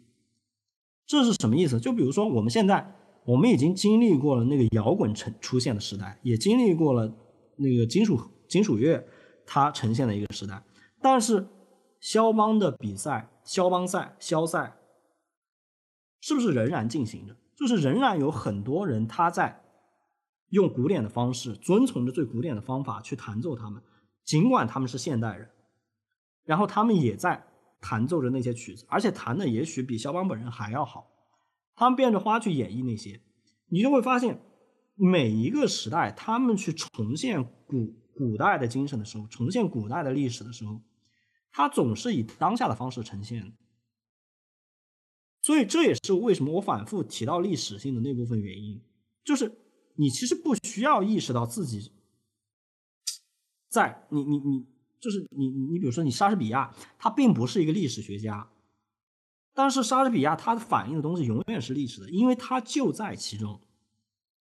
[1.05, 1.79] 这是什么意思？
[1.79, 7.13] 就比如说，我们现在我们已经经历过了那个摇滚成出现的时代，也经历过了
[7.57, 8.17] 那个金属
[8.47, 9.07] 金属乐
[9.45, 10.63] 它呈现的一个时代。
[11.01, 11.47] 但是
[11.99, 14.77] 肖邦的比赛、肖邦赛、肖赛，
[16.21, 17.35] 是不是仍然进行着？
[17.55, 19.63] 就是仍然有很多人他在
[20.49, 23.81] 用古典的方式，遵从着最古典的方法去弹奏他们，
[24.23, 25.49] 尽管他们是现代人，
[26.45, 27.45] 然后他们也在。
[27.79, 31.11] 弹奏着那些曲子，而且弹的也许比肖邦本人还要好。
[31.75, 33.21] 他们变着花去演绎那些，
[33.67, 34.41] 你就会发现，
[34.95, 40.81] 每一个时代，他们去重现古古代的精神的时候，重现古代的历史的时候，
[41.51, 43.53] 他总是以当下的方式呈现。
[45.41, 48.81] 所以这也是为什么我反复提到历史性的那部分原因，
[49.23, 49.57] 就是
[49.95, 51.91] 你其实不需要意识到自己
[53.69, 54.65] 在你你你。
[54.99, 58.49] 就是你，你比如说，你莎士比亚，他并不是一个历史学家，
[59.53, 63.61] 但是莎士比亚他的反映的东西永远是历史的，因为他就在其中，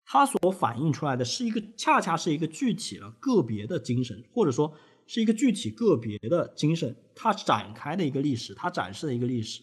[0.06, 4.72] 它所反映出来的是一个恰恰是一个具体的个别的精神，或者说
[5.06, 9.62] 是一个具体个别的精神，它展开的一个历史，它展示的一个历史。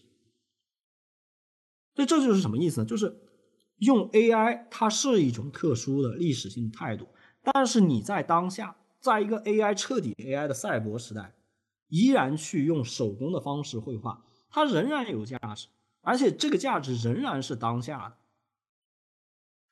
[1.94, 2.86] 所以这就是什么意思呢？
[2.86, 3.16] 就是
[3.78, 7.08] 用 AI，它是一种特殊的历史性态度，
[7.42, 8.76] 但是你在当下。
[9.00, 11.34] 在一个 AI 彻底 AI 的赛博时代，
[11.88, 15.68] 依然去用手工的方式绘画，它仍然有价值，
[16.00, 18.16] 而且这个价值仍然是当下的，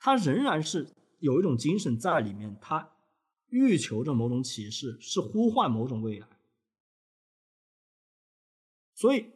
[0.04, 0.88] 它仍然是
[1.20, 2.90] 有一种精神在里面，它
[3.50, 6.26] 欲求着某种启示，是呼唤某种未来。
[8.96, 9.26] 所以，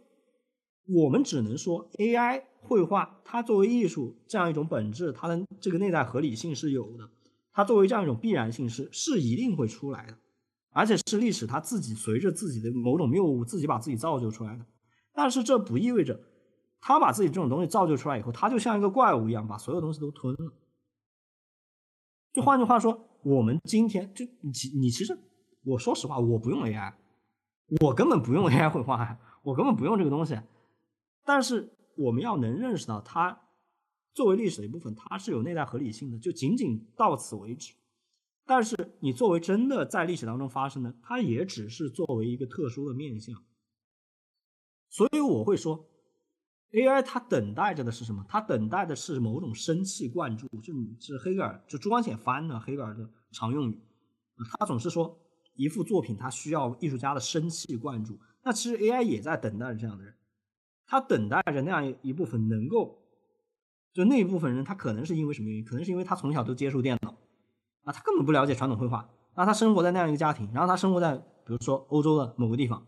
[0.89, 7.09] 我们只能说 AI 绘画它作为艺术这样一种本质，它的这个内在合理性是有的。
[7.53, 10.19] 它作为这样一种必然性是是一定会出来的，
[10.71, 14.67] 而且是历史它自己随着自己的某种谬误自己把自己造就出来的。
[15.13, 16.21] 但是这不意味着
[16.87, 20.53] 他把自己这种东西造就出来以后，他就像一个怪物一样把所有东西都吞了。
[22.33, 25.18] 就换句话说，我们今天就你其你其实
[25.64, 26.94] 我说实话，我不用 AI，
[27.81, 30.38] 我根本不用 AI 绘画，我根本不用这个东西。
[31.25, 33.40] 但是我们要能认识到它。
[34.14, 37.75] 作为历史的一部分，它是有内在合理性的，就仅仅到此为止。
[38.46, 43.42] 但是你作为真的在历史当中发生的，它也只是作为一个特殊的面相。
[44.88, 45.85] 所以我会说
[46.77, 48.25] ，AI 它等待着的是什么？
[48.29, 53.81] 它等待的是某种生气灌注，就是黑格尔就朱光潜翻的黑格尔的常用语。
[54.59, 55.19] 他总是说
[55.55, 58.19] 一幅作品它需要艺术家的生气灌注。
[58.43, 60.15] 那其实 AI 也在等待着这样的人，
[60.87, 63.03] 他等待着那样一部分能够。
[63.93, 65.65] 就那一部分人，他可能是因为什么原因？
[65.65, 67.17] 可能是因为他从小都接触电脑，
[67.85, 72.87] 啊，他根本不了解传统绘画，啊，他生活在那样一个家庭，然后他生活在比如说欧洲的某个地方，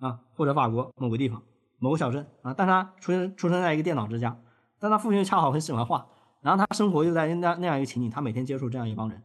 [0.00, 1.42] 啊，或者法国某个地方
[1.82, 4.40] 某个小镇，啊，但他出生出生在一个电脑之家，
[4.78, 6.06] 但他父亲恰好很喜欢画，
[6.40, 9.20] 然后他生活就在那那样一个情景，他每天接触这样一帮人，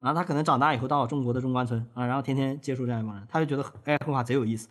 [0.00, 4.70] 然后他可能长大以后到了中国的中关村啊，然后天天接触这样一帮人，他就觉得 AI 绘画贼有意思。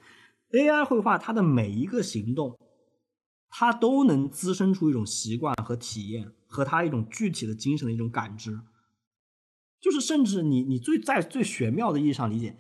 [0.50, 2.58] AI 绘画它的每一个行动，
[3.50, 8.60] 它都能滋生出一种习惯和体验，和他一种具体的精神的一种感知。
[9.80, 12.58] 就是甚至你你最在最玄妙的意义上理解，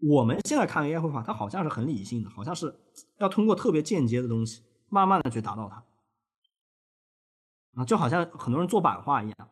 [0.00, 2.74] 我们现在看 AI 绘画，它好像是很理性的，好像是
[3.18, 5.84] 要通过特别间接的东西，慢慢的去达到它。
[7.74, 9.48] 啊，就好像很多人做版画一样，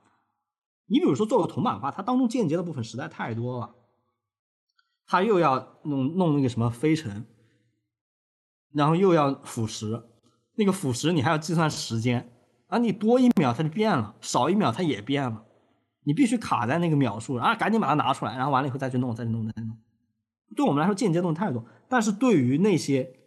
[0.87, 3.75] 你比如说做个铜版画，它当中间接的部分实在太多了，
[5.07, 7.27] 它又要弄弄那个什么飞尘，
[8.73, 10.05] 然后又要腐蚀，
[10.57, 12.31] 那个腐蚀你还要计算时间
[12.67, 15.47] 啊，你多一秒它就变了，少一秒它也变了，
[16.03, 19.79] 你必须卡在那个秒数啊，赶紧把它拿出来，然后完了以后再去弄，再去弄，再去弄。
[20.55, 23.20] 对我们来说间接东西太多，但是对于那些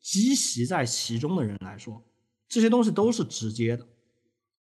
[0.00, 2.02] 积习在其中的人来说，
[2.48, 3.86] 这些东西都是直接的。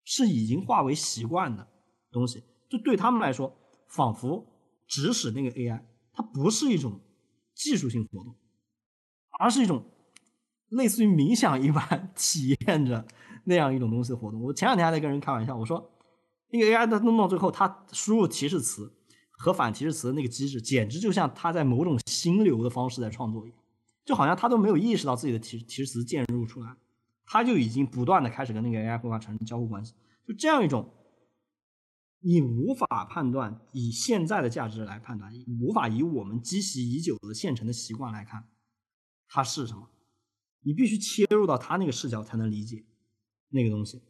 [0.09, 1.67] 是已经化为习惯的
[2.13, 3.53] 东西，就对他们来说，
[3.89, 4.47] 仿佛
[4.87, 5.81] 指使那个 AI，
[6.13, 7.01] 它不是一种
[7.57, 8.33] 技术性活动，
[9.41, 9.85] 而是一种
[10.69, 13.05] 类似于冥想一般 体验着
[13.47, 14.41] 那样一种东西的活动。
[14.41, 15.91] 我前两天还在跟人开玩笑，我说
[16.51, 18.89] 那个 AI 它弄到最后，它输入提示词
[19.33, 23.59] 和反提示词的那个机制，简直就像它在某种心流的方式在创作一样，
[24.07, 26.75] 就好像他都没有意识到自己的提提示词渐入出来。
[27.29, 29.93] 他就已经不断的开始跟那个 AI 绘画产生交互关系，
[30.25, 30.89] 就这样一种，
[32.21, 38.49] 你无法判断以现在的价值来判断，无法以我们积习已久的现成的习惯来看，
[39.27, 39.91] 它是什么？
[40.61, 42.85] 你必须切入到他那个视角才能理解
[43.49, 44.01] 那个东西。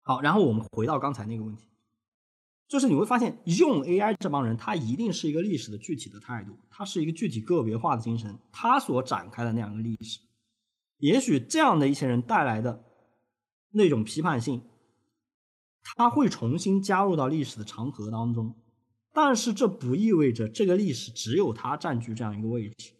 [0.00, 1.68] 好，然后我们回到刚才那个问题，
[2.66, 10.20] 就是你会发现，用 AI 这帮人，他一定是一个历史的具体的态度，他是一个具体个别化的精神，他所展开的那样一个历史。
[10.98, 12.82] 也许这样的一些人带来的
[13.70, 14.62] 那种批判性，
[15.82, 18.54] 他会重新加入到历史的长河当中，
[19.12, 22.92] 但是这不意味着这个历史只有他占据这样一个位置。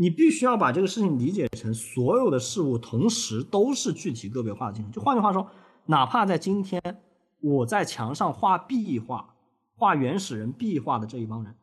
[0.00, 4.92] 你必须要把这个事情理解成所有的事物同时都是具体个别化的精神。
[4.92, 5.50] 就换句话说，
[5.88, 6.80] 哪怕在今天
[7.40, 9.36] 我在墙上画壁画、
[9.74, 11.54] 画原始人壁画的这一帮人，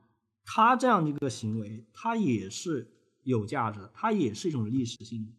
[0.43, 2.91] 他这样的一个行为，他也是。
[3.25, 5.35] 有价值的，它也是一种历史性，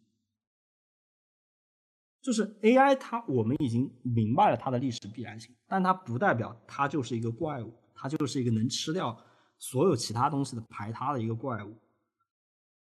[2.21, 9.17] 就是 AI，它我们已经明白了它的历史必然性，但它不代表它就是一个怪物，它就是一个能吃掉
[9.57, 11.77] 所有其他东西的排他的一个怪物。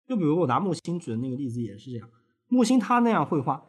[0.09, 2.11] 就比如我拿木星举的那个例子也是这样，
[2.49, 3.65] 木星它那样绘画，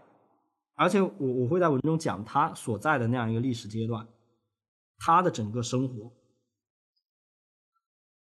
[0.81, 4.07] 而且我我会在文中讲他所在的那样一个历史阶段，
[4.97, 6.11] 他的整个生活，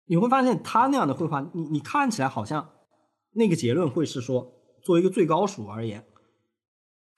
[0.04, 2.72] 你会发现他那样的绘画，你你看起来好像。
[3.38, 4.50] 那个结论会是说，
[4.82, 6.06] 作为一个最高数而言，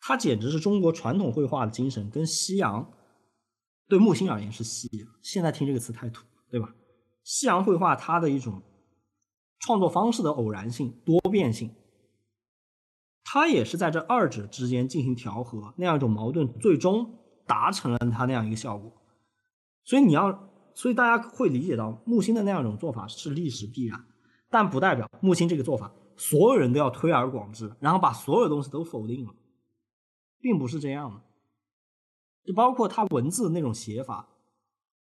[0.01, 2.93] 它简直是中国传统绘画的精神，跟西洋
[3.87, 5.09] 对木星而言是西洋。
[5.23, 6.75] 现在听这个词太土，对吧？
[7.23, 8.61] 西洋绘画它的一种
[9.61, 11.73] 创作方式的偶然性、多变性，
[13.31, 18.91] 它也是在这二者之间进行调和，那样一种矛盾，最终达成了它那样一个效果。
[19.85, 24.03] 所以你要，所以大家会理解到木星的那样一种做法是历史必然，
[24.49, 25.93] 但不代表木星这个做法。
[26.17, 29.35] 所有人都要推而广之，然后把所有东西都否定了，
[30.41, 31.21] 并不是这样的。
[32.47, 34.27] 就包括他文字那种写法，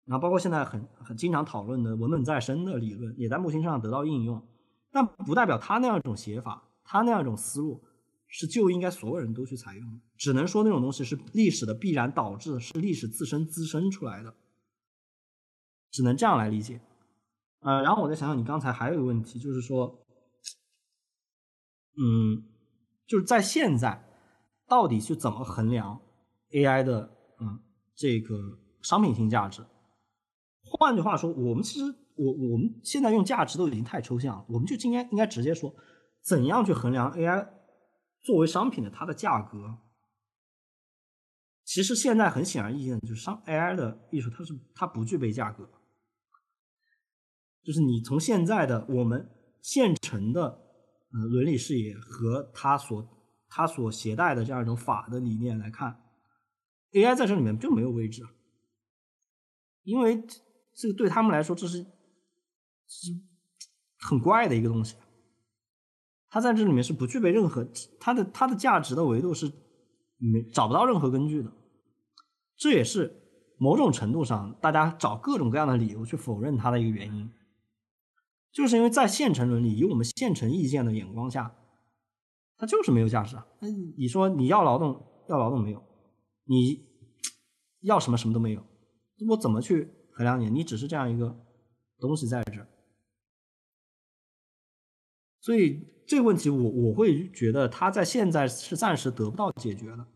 [0.04, 4.46] 然后包括现在很很经常讨论的文本再生的理论，也在木星上得到应用。
[4.90, 7.82] 但不代表他那样一种写法，他那样一种思路
[8.32, 10.00] 是就应该所有人都去采用。
[10.16, 14.34] 只能说那种东西是历史的必然导致，是历史自身滋生出来的，
[15.90, 16.80] 只能这样来理解。
[17.60, 20.00] 呃，然后我再想想，你刚才还有一个问题，就是说。
[21.94, 22.48] 嗯，
[23.06, 24.02] 就是在现在，
[24.66, 26.00] 到底去怎么衡量
[26.52, 27.02] AI 的
[27.38, 27.60] 嗯
[27.94, 28.34] 这个
[28.80, 29.62] 商品性价值？
[30.64, 31.84] 换句话说，我们其实
[32.16, 35.70] 我我们现在用价值都已经太抽象了，我们就应该应该直接说，
[36.22, 37.46] 怎样去衡量 AI
[38.22, 39.78] 作为商品的它的价格？
[41.64, 45.68] 其实现在很显而易见，就是商 AI 的艺术它是它不具备价格，
[47.62, 50.60] 就是你从现在的我们现成的。
[51.14, 53.06] 呃，伦理视野和他所
[53.46, 56.02] 他所携带的这样一种法的理念来看
[56.92, 58.26] ，AI 在这里面就没有位置，
[59.82, 60.24] 因为
[60.72, 61.84] 这个对他们来说这是
[62.86, 63.10] 是
[63.98, 64.96] 很怪的一个东西，
[66.32, 67.62] 它在这里面是不具备任何
[68.00, 69.52] 它的它的价值的维度是
[70.16, 71.52] 没找不到任何根据的，
[72.56, 73.14] 这也是
[73.58, 77.30] 某种程度上大家找各种各样的理由去否认它的一个原因。
[78.50, 81.54] 就是因为在现成伦理，以我们现成意见的眼光下，
[82.56, 83.46] 它就是没有价值啊。
[83.60, 85.84] 那你说你要劳动，要劳动没有，
[86.44, 86.82] 你
[87.80, 88.64] 要什么什么都没有，
[89.28, 90.48] 我怎么去衡量你？
[90.48, 91.38] 你只是这样一个
[91.98, 92.66] 东西在这儿。
[95.42, 100.06] 所以这个问题，我我会觉得它在现在是暂时得不到解决的。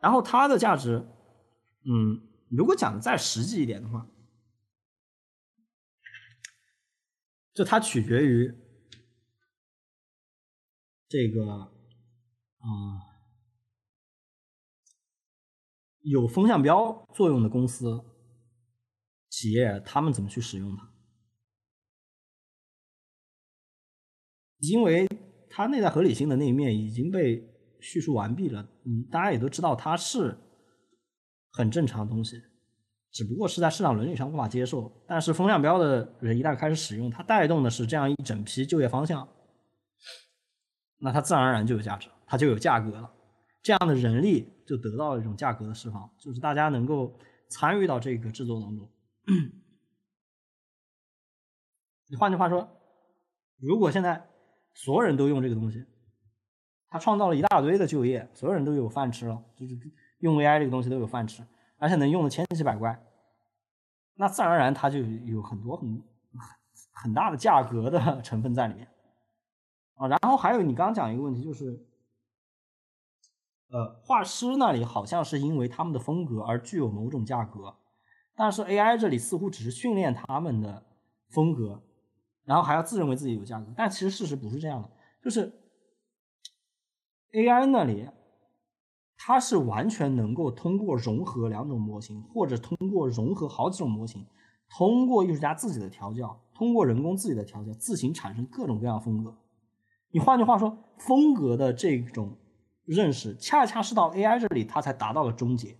[0.00, 1.02] 然后它的价值，
[1.84, 2.20] 嗯，
[2.50, 4.06] 如果讲的再实际一点的话，
[7.54, 8.54] 就它取决于
[11.08, 11.50] 这个
[12.58, 13.00] 啊、
[16.00, 18.04] 有风向标作用的公司、
[19.30, 20.95] 企业，他们怎么去使用它？
[24.58, 25.06] 因为
[25.50, 27.42] 它内在合理性的那一面已经被
[27.80, 30.36] 叙述完毕了，嗯，大家也都知道它是
[31.52, 32.40] 很正常的东西，
[33.10, 35.04] 只不过是在市场伦理上无法接受。
[35.06, 39.28] 但是风向标的人一旦开始使用，它带动的是这样一整批就业方向，
[40.98, 43.12] 那它自然而然就有价值，它就有价格了。
[43.62, 47.18] 这样的人力就得到了一种价格的释放，就是大家能够
[47.50, 48.88] 参与到这个制作当中。
[52.08, 52.68] 你 换句话说，
[53.58, 54.28] 如果现在
[54.76, 55.82] 所有人都用这个东西，
[56.86, 59.74] 他创造了一大堆的就业，所有人都有饭吃了，就是
[60.18, 61.42] 用 AI 这个东西都有饭吃，
[61.78, 63.02] 而且能用的千奇百怪，
[64.16, 66.02] 那自然而然它就有很多很
[66.92, 68.86] 很大的价格的 成分在里面
[69.94, 70.06] 啊。
[70.08, 71.86] 然后还有你刚刚讲一个问题，就是
[73.70, 77.74] 呃，画师那里好像是因为他们的风格而具有某种价格，
[78.34, 80.84] 但是 AI 这里似乎只是训练他们的
[81.30, 81.82] 风格。
[82.46, 84.90] 然后还要自认为自己有价格，但其实事实不是这样的，
[85.22, 85.52] 就是
[87.32, 88.08] AI 那里，
[89.18, 94.24] 它是完全能够通过融合两种模型，或者通过融合好几种模型，
[94.70, 99.36] 通过艺术家自己的调教，通过人工自己的调教，自行产生各种各样风格。
[100.10, 102.38] 你换句话说，风格的这种
[102.84, 105.76] 认识，恰恰是到 AI 这里，它才达到了终结。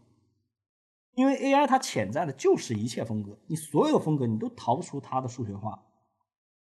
[1.15, 5.86] 因为 AI 它潜在的就是一切风格，你所有风格你都逃不出它的数学化。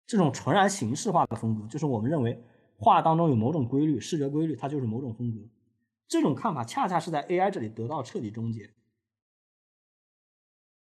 [0.06, 2.42] 这种纯然形式化的风格，就是我们认为
[2.76, 5.40] 画当中有某种规律，视觉规律，它就是某种风格。
[6.06, 8.70] 这种看法恰恰是在 AI 这里得到彻底终结。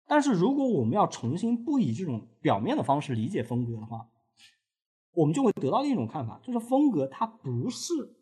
[0.06, 4.08] 但是如果我们要重新不以这种表面的方式理解风格的话，
[5.12, 8.14] 我们就会得到另一种看法，就是风格它不是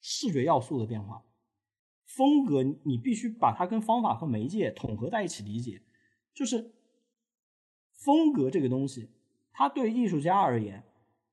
[0.00, 1.24] 视觉要素的变化，
[2.06, 5.82] 风格你必须把它跟方法和媒介统合在一起理解，
[6.32, 6.72] 就是
[7.92, 9.10] 风格这个东西。
[9.52, 10.84] 它对艺术家而言，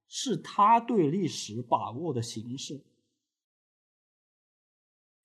[0.08, 2.84] 是他对历史把握的形式，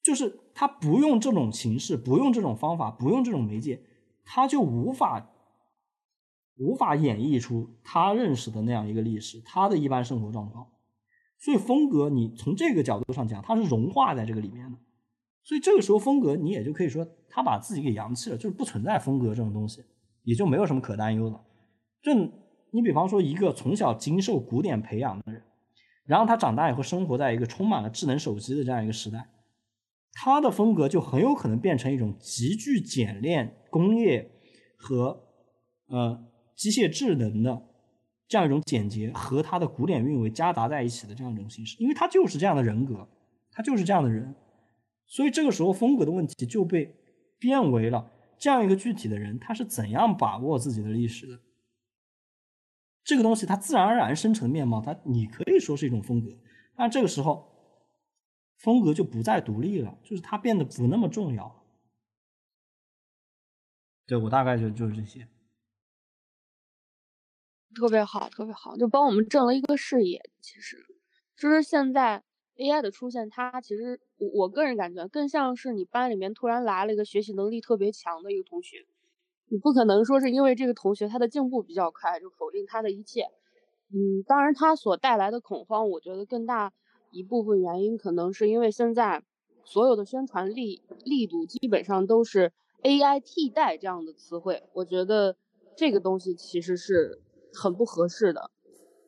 [0.03, 3.83] 就是他不用这种形式，不用这种方法，不用这种媒介，
[4.25, 5.31] 他就无法
[6.57, 10.71] 无法演绎出他认识的那样一个历史，他的一般生活状况。
[11.39, 14.79] 所以风格，你从这个角度上讲，它是融化在这个里面的。
[15.43, 19.85] 所以这个时候，风格你也就可以说，他把自己给扬弃了，就是不存在风格这种东西，
[20.23, 21.45] 也就没有什么可担忧的。
[22.01, 22.13] 就
[22.75, 25.41] 你比方说，一个从小经受古典培养的人，
[26.07, 29.29] 然后他长大以后生活在一个充满了智能手机的这样一个时代，
[30.13, 34.29] 他的风格就很有可能变成一种极具简练工业
[34.77, 35.23] 和
[35.87, 37.63] 呃机械智能的
[38.27, 43.09] 这样一种简洁和他的古典韵味夹杂在一起的这样一种形式，因为他就是这样的人格，
[43.53, 44.35] 他就是这样的人，
[45.07, 46.93] 所以这个时候风格的问题就被
[47.39, 51.39] 变为了这样一个具体的人，他是怎样把握自己的历史的。
[53.05, 56.31] 这个东西它自然而然生成的面貌，它你可以说是一种风格，
[56.75, 57.53] 但这个时候
[58.57, 61.65] 风格就不再独立了，就是它变得不那么重要。
[64.09, 65.27] 对我大概就就是这些。
[67.75, 70.21] 特别好，特别好，就帮我们正了一个视野。
[70.41, 70.77] 其实，
[71.37, 72.23] 就是现在
[72.57, 78.87] AI 的出现，它其实我我个人感觉更像是你班里面突然来了一个学习能力特别强的一个同学。
[79.49, 83.29] 你不可能说是因为这个同学他的进步比较快就否定他的一切，
[83.93, 86.73] 嗯，当然他所带来的恐慌，我觉得更大
[87.11, 89.23] 一部分原因可能是因为现在
[89.65, 95.37] 所有的宣传力力度基本上都是 AI 替代这样的词汇，我觉得
[95.77, 97.21] 这个东西其实是
[97.53, 98.51] 很不合适的，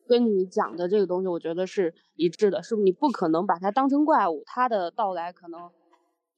[0.06, 2.84] 跟你讲的这个东西我觉得是一致的，是不是？
[2.84, 5.70] 你不可能把它当成怪物，它的到来可能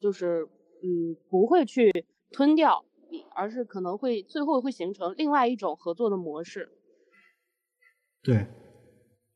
[0.01, 0.49] 就是
[0.83, 2.85] 嗯不会去吞掉。
[3.35, 6.69] 而是可能会最后会形成另外一种合作的模式。
[8.23, 8.47] 对，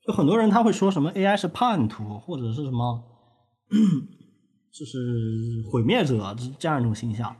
[0.06, 3.02] 就很多人他会说什么 AI 是叛徒，或者是什么，
[4.72, 4.98] 就是
[5.70, 7.34] 毁灭者这样一种形象。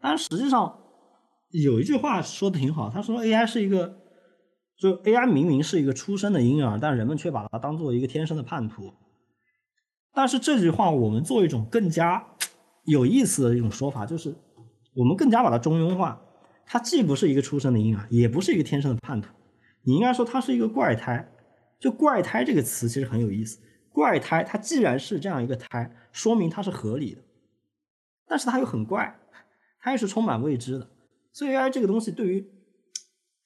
[0.00, 0.78] 但实际上
[1.50, 3.98] 有一句话说的挺好，他说 AI 是一个，
[4.78, 8.92] 就 AI 明明是一个出生的婴儿，但人们却把它当做一个天生的叛徒。
[10.12, 12.26] 但是这句话我们做一种更加
[12.84, 14.34] 有意思的一种说法，就是
[14.98, 16.20] 我们更加把它中庸化。
[16.66, 19.32] 它既不是一个出生的婴儿，也不是一个天生的叛徒，
[19.82, 21.32] 你应该说它是一个怪胎。
[21.78, 23.60] 就“怪胎”这个词其实很有意思。
[23.90, 27.22] 怪胎，它既然是这样一个胎，说明它是合理的，
[28.26, 29.18] 但是它又很怪，
[29.80, 30.90] 它又是充满未知的。
[31.32, 32.44] 所以 AI 这个东西对于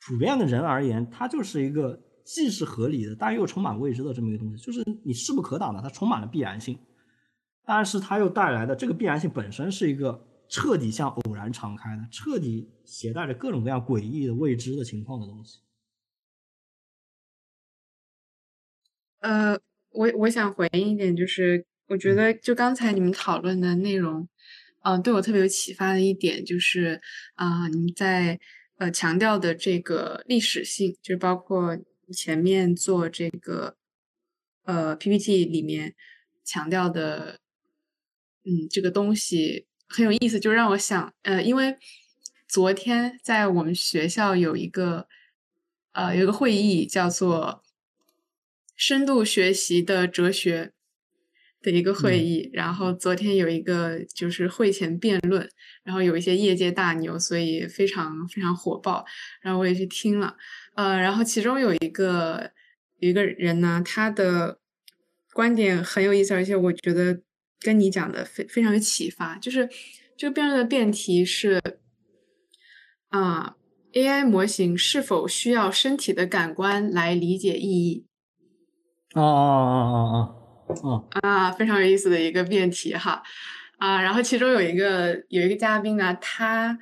[0.07, 6.77] 普遍的人而言，它就是一个既是合理的，但又充满未知的这么一个东西，就是你势不可挡的，它充满了必然性，
[7.65, 10.27] 但是它又带来的这个必然性本身是一个。
[10.53, 15.61] 彻底向偶然敞开的，彻底携带着各种各样诡异的未知的情况的东西。
[19.21, 19.59] 呃，
[19.93, 24.29] 我我想回应一点，就是我觉得就刚才你们讨论的内容，
[24.83, 27.01] 嗯，对我特别有启发的一点就是
[27.35, 28.39] 啊，你们在
[28.77, 31.79] 呃强调的这个历史性，就包括
[32.13, 33.79] 前面做这个
[34.65, 35.95] 呃 PPT 里面
[36.45, 37.41] 强调的，
[38.45, 39.67] 嗯，这个东西。
[39.93, 41.77] 很有意思，就让我想，呃，因为
[42.49, 45.07] 昨天在我们学校有一个，
[45.93, 47.63] 呃，有一个会议叫做
[48.75, 50.73] “深度学习的哲学”
[51.61, 55.47] 的一个会议，然后昨天有一个就是会前辩论，
[55.85, 59.05] 然后有一些业界大牛，所以非常非常火爆，
[59.43, 60.37] 然后我也去听了，
[60.75, 62.51] 呃，然后其中有一个
[62.99, 64.59] 有一个人呢，他的
[65.35, 67.21] 观点很有意思，而且我觉得。
[67.63, 69.69] 跟你讲的非非常有启发，就是
[70.17, 71.61] 这个辩论的辩题是
[73.09, 73.57] 啊
[73.93, 78.07] ，AI 模型是否需要身体的感官来理解意义？
[79.15, 80.35] 哦哦哦哦
[80.67, 83.23] 哦哦啊，非常有意思的一个辩题哈
[83.79, 86.79] 啊，然后其中有一个有一个嘉宾呢，他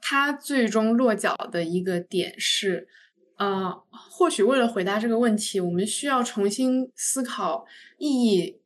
[0.00, 2.88] 他最终落脚的一个点是，
[3.36, 7.64] 呃，或许为了回答这个问题，我们需要重新思考
[7.98, 8.57] 意义。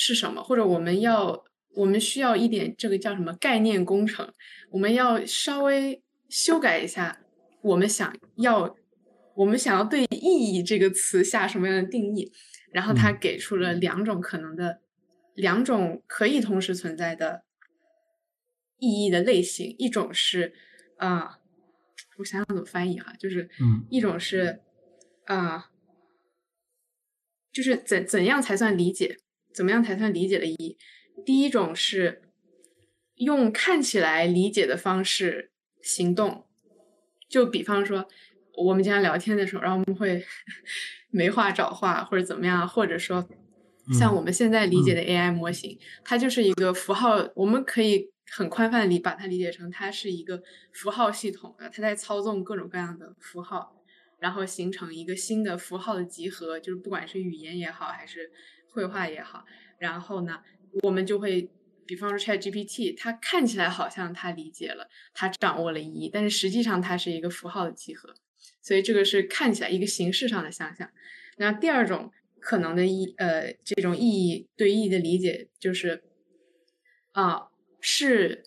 [0.00, 0.40] 是什么？
[0.40, 1.44] 或者我们要，
[1.74, 4.32] 我们需要一点这个叫什么概念工程？
[4.70, 7.18] 我们要稍微修改一下，
[7.62, 8.76] 我们想要，
[9.34, 12.32] 我们想要对“意义”这个词下什么样的定义？
[12.70, 14.80] 然后他给出了两种可能的，
[15.34, 17.42] 两种可以同时存在的
[18.78, 19.74] 意义的类型。
[19.80, 20.54] 一种是
[20.98, 21.40] 啊，
[22.18, 24.60] 我想想怎么翻译哈，就是嗯，一种是
[25.24, 25.72] 啊，
[27.52, 29.18] 就是怎怎样才算理解？
[29.58, 30.78] 怎么样才算理解的意义？
[31.26, 32.22] 第一种是
[33.16, 35.50] 用看起来理解的方式
[35.82, 36.46] 行动，
[37.28, 38.06] 就比方说
[38.56, 40.24] 我们经常聊天的时候，然后我们会
[41.10, 43.28] 没话找话或者怎么样，或者说
[43.98, 50.40] 像我们现在理解的 AI 模型，它就是一个符号，我们可以很宽泛的理把它理解成它是一个
[50.72, 53.74] 符号系统，它在操纵各种各样的符号，
[54.20, 58.30] 然后形成一个新的符号的集合，就是不管是语言也好还是。
[58.78, 59.44] 绘画也好，
[59.78, 60.40] 然后呢，
[60.84, 61.50] 我们就会，
[61.84, 68.14] 比方说 Chat GPT，它看起来好像它理解了，它掌握了意义，但是实际上它是一个符号的集合，
[68.62, 70.88] 所以这个是看起来一个形式上的想象。
[71.38, 76.04] 那第二种可能的意，呃，这种意义对意义的理解，就是
[77.10, 77.48] 啊，
[77.80, 78.44] 是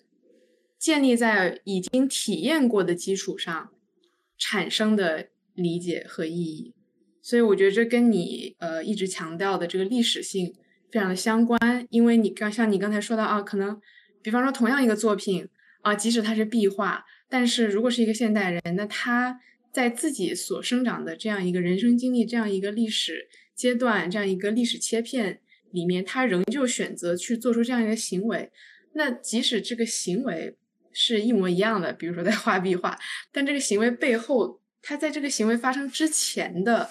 [0.78, 3.70] 建立在已经体验过的基础上
[4.38, 6.74] 产生的理解和意义。
[7.22, 10.52] 所以我觉得这跟你呃一直强调的这个历史性
[10.90, 13.80] 非常的相关，因为你刚像你刚才说到啊，可能
[14.20, 15.48] 比方说同样一个作品
[15.82, 19.40] 啊，即使它是壁画，但是如果是一个现代人，那他
[19.72, 28.50] 在自己所生长的这样一个人生经历、这样一个历史阶段、这样一个历史切片里面，他仍旧选择去做出这样一个行为，
[28.94, 30.56] 那即使这个行为
[30.92, 32.98] 是一模一样的，比如说在画壁画，
[33.30, 36.90] 但这个行为背后，他在这个行为发生之前的。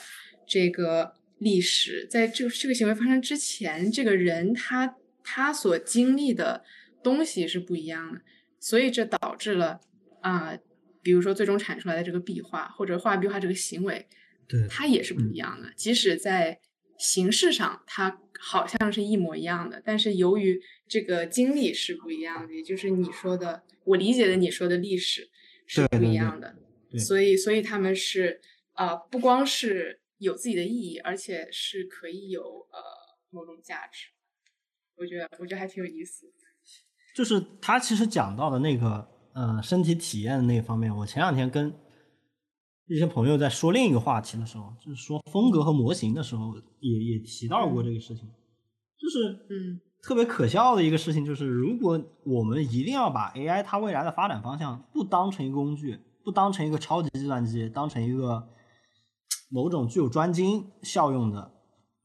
[0.51, 6.61] 这个历史，在这这个行为发生之前，这个人他他所经历的
[7.01, 8.19] 东西是不一样的，
[8.59, 9.79] 所以这导致了
[10.19, 10.59] 啊，
[11.01, 14.05] 比如说最终产出来的这个壁画或者画壁画这个行为，
[14.45, 15.71] 对，它也是不一样的。
[15.77, 16.59] 即使在
[16.97, 25.29] 形式上它好像是一模一样的，但是由于这个经历是不一样的，也就是你说的，我理解的你说的历史
[25.65, 26.57] 是不一样的，
[26.99, 28.41] 所以所以他们是
[28.73, 30.00] 啊，不光是。
[30.21, 32.79] 有自己的意义，而且是可以有呃
[33.31, 34.07] 某种价值，
[34.95, 36.27] 我觉得我觉得还挺有意思。
[37.15, 41.73] 就是他其实讲到的那个呃身体体验的那方面，我前两天跟
[42.85, 48.29] 一些朋友在说另一个话题的时候，就是说风格和模型的时候，也也提到过这个事情。
[48.99, 58.47] 就是嗯，特别可笑的一个事情就是，如果我们一定要把 AI 它未来的发展方向不当成一个工具，不当成一个超级计算机，当成一个。
[59.51, 61.39] 某种具有专精效用的，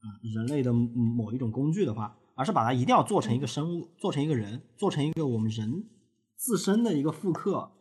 [0.03, 5.85] 嗯，人类的某一种工具的话，而是把它一定要做成一个生物，做成一个人，做成一个我们人
[6.35, 7.71] 自身的一个复刻，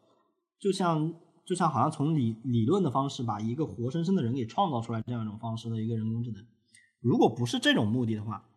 [0.60, 1.12] 就像
[1.44, 6.42] 就像好像从理理论的方式把一个活生生的人给创造出来这样一种方式的一个人工智能。
[7.00, 8.48] 如果不是这种目的的话，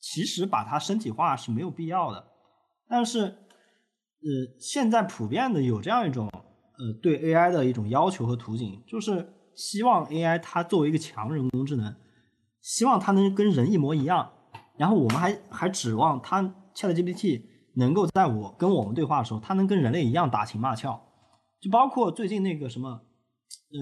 [0.00, 2.26] 其实把它身体化是没有必要的。
[2.88, 11.94] 但是，呃，现在普遍的有这样一种呃对 AI 的一种要求和途径，就是希望 AI 它作为一个强人工智能，
[12.60, 14.32] 希望它能跟人一模一样。
[14.76, 16.42] 然后我们还还指望它
[16.74, 17.42] ChatGPT
[17.74, 21.00] 能够在我跟我们对话的时候，它能跟人类一样打情骂俏。
[21.60, 23.78] 就包括最近那个什么，呃，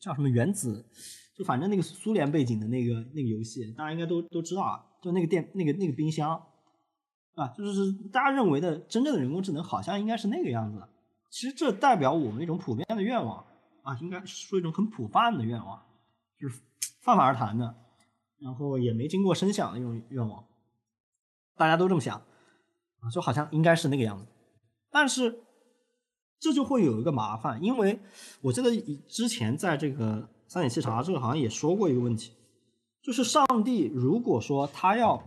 [0.00, 0.86] 叫什么原子，
[1.36, 4.80] 就反正那个苏联背景的那个那个游戏，大家应该都都知道啊。
[5.02, 6.40] 就那个电那个那个冰箱，
[7.34, 10.82] 啊，就是大家认为的真正的人工智能，好像应该是那个样子。
[11.30, 13.44] 其实这代表我们一种普遍的愿望
[13.88, 15.82] 啊，应该说一种很普泛的愿望，
[16.38, 16.60] 就是
[17.00, 17.74] 泛泛而谈的，
[18.38, 20.44] 然后也没经过深想的一种愿望，
[21.56, 22.14] 大家都这么想
[23.00, 24.26] 啊，就好像应该是那个样子。
[24.90, 25.42] 但是
[26.38, 27.98] 这就会有一个麻烦，因为
[28.42, 28.70] 我记得
[29.08, 32.34] 之前在这个三点七查这个好像也说过一个问题。
[33.00, 35.24] 就是上帝，如果说他要，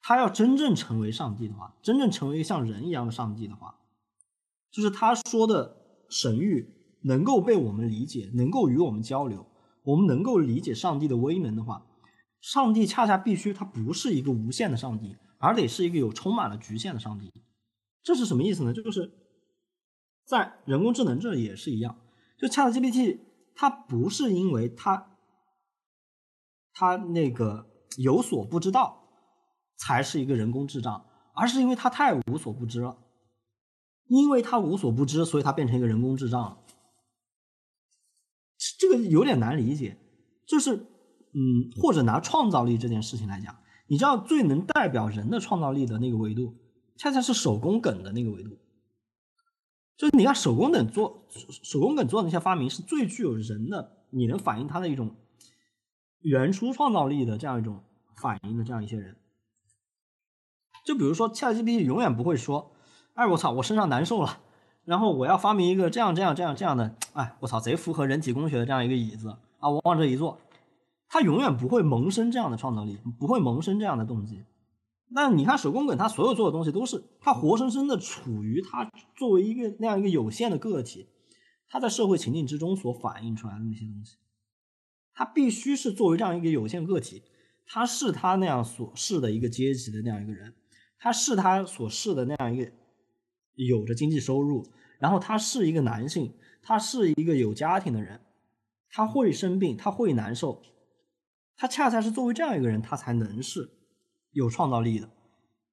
[0.00, 3.80] 他要真正成为上帝的话，真正成为像人一样的上帝的话，
[4.70, 6.68] 就是他说的神谕
[7.04, 9.46] 能够被我们理解，能够与我们交流，
[9.84, 11.86] 我们能够理解上帝的威能的话，
[12.40, 17.32] 上帝恰恰必须他不是一个无限的上帝，而得是一个有充满了局限的上帝。
[18.02, 18.72] 这是什么意思呢？
[18.74, 19.12] 就是
[20.26, 21.96] 在人工智能这也是一样，
[22.38, 23.20] 就 ChatGPT
[23.54, 25.10] 它不是因为它。
[26.76, 29.08] 他那个有所不知道，
[29.76, 32.98] 才是一个人工智障，而是因为他太无所不知了。
[34.08, 36.58] 因为他无所不知，所以他变成一个人工智障了。
[38.78, 39.98] 这个有点难理解，
[40.46, 40.76] 就是，
[41.32, 43.56] 嗯，或者拿创造力这件事情来讲，
[43.86, 46.54] 你知道最能代表人的创造力的那个维度，
[46.96, 48.58] 恰恰是手工梗的那个维度。
[49.96, 51.28] 就是你看手工梗做
[51.62, 55.16] 手工梗做的那些发明，是最具有人的，你能反映他的一种。
[56.20, 57.84] 原初创造力的这样一种
[58.16, 59.14] 反应的这样一些人，
[60.86, 62.74] 就比如说 ChatGPT 永远不会说，
[63.12, 64.40] 哎我操我身上难受了，
[64.84, 69.28] 然后我要发明一个这样这样这样这样的，哎我操贼符合人体工学的这样一个椅子
[69.58, 70.38] 啊我往这一坐，
[71.08, 74.42] 他永远不会萌生这样的创造力，不会萌生这样的动机。
[75.08, 81.06] 那你看手工梗，他所有做的东西都是他活生生的处于他作为一个那样一个有限的个体，
[81.68, 84.16] 他在社会情境之中所反映出来的那些东西。
[85.14, 87.22] 他必须是作为这样一个有限个体，
[87.66, 90.52] 他是他那样所示的一个阶级的那样一个人，
[90.98, 92.72] 他是他所示的那样一个
[93.54, 94.66] 有着经济收入，
[94.98, 96.32] 然后他是一个男性，
[96.62, 98.20] 他是一个有家庭的人，
[98.90, 100.62] 他会生病，他会难受，
[101.56, 103.70] 他恰恰是作为这样一个人，他才能是
[104.32, 105.08] 有创造力的。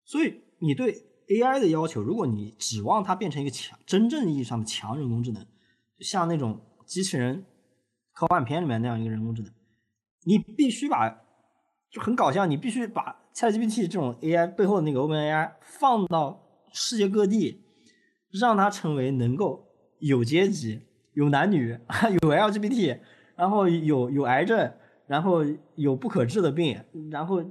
[0.05, 0.93] 所以你对
[1.27, 5.45] AI 的要求，如果你指望它变成一个强真正意义上的强人工智能，
[5.99, 7.45] 像那种机器人。
[8.13, 9.49] 科幻片里面那样一个人工智能，
[10.25, 11.09] 你必须把
[11.89, 17.63] 就很搞笑，你必须把 ChatGPT 这种 AI 背后的那个 OpenAI 放到世界各地，
[18.31, 19.67] 让他成为能够
[19.99, 20.81] 有阶级、
[21.13, 21.69] 有男女、
[22.21, 22.99] 有 LGBT，
[23.35, 24.73] 然后有有癌症，
[25.07, 25.39] 然后
[25.75, 27.43] 有不可治的病，然后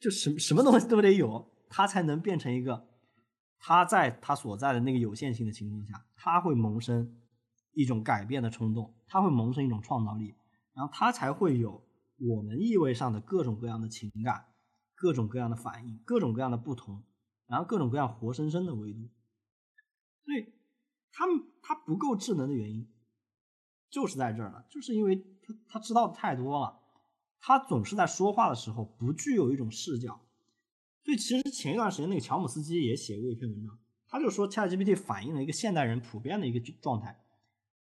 [0.00, 2.86] 就什什么东西都得有，他才能变成一个，
[3.58, 7.16] 他在他所在的那个有限性的情况下，他会萌生。
[7.74, 10.34] 一种改变的冲动，他会萌生一种创造力，
[10.74, 11.82] 然后他才会有
[12.18, 14.44] 我们意味上的各种各样的情感，
[14.94, 17.02] 各种各样的反应，各种各样的不同，
[17.46, 19.08] 然后各种各样活生生的维度。
[20.24, 20.52] 所以，
[21.12, 22.88] 他们他不够智能的原因，
[23.90, 26.80] 就是在这儿了，就是因为他他知道的太多了，
[27.40, 30.20] 他总是在说话的时候不具有一种视角。
[31.04, 37.18] 所以，其实前一段时间那个乔姆斯基也写过一篇文章，他就说 ChatGPT 反映了一个现代人普遍的一个状态。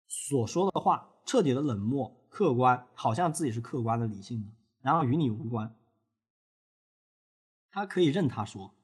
[0.06, 4.48] 所说的话彻底的冷漠、客观，好像自己是客观的、理性的，
[4.80, 5.74] 然后与你无关。
[7.70, 8.74] 他可以任他说，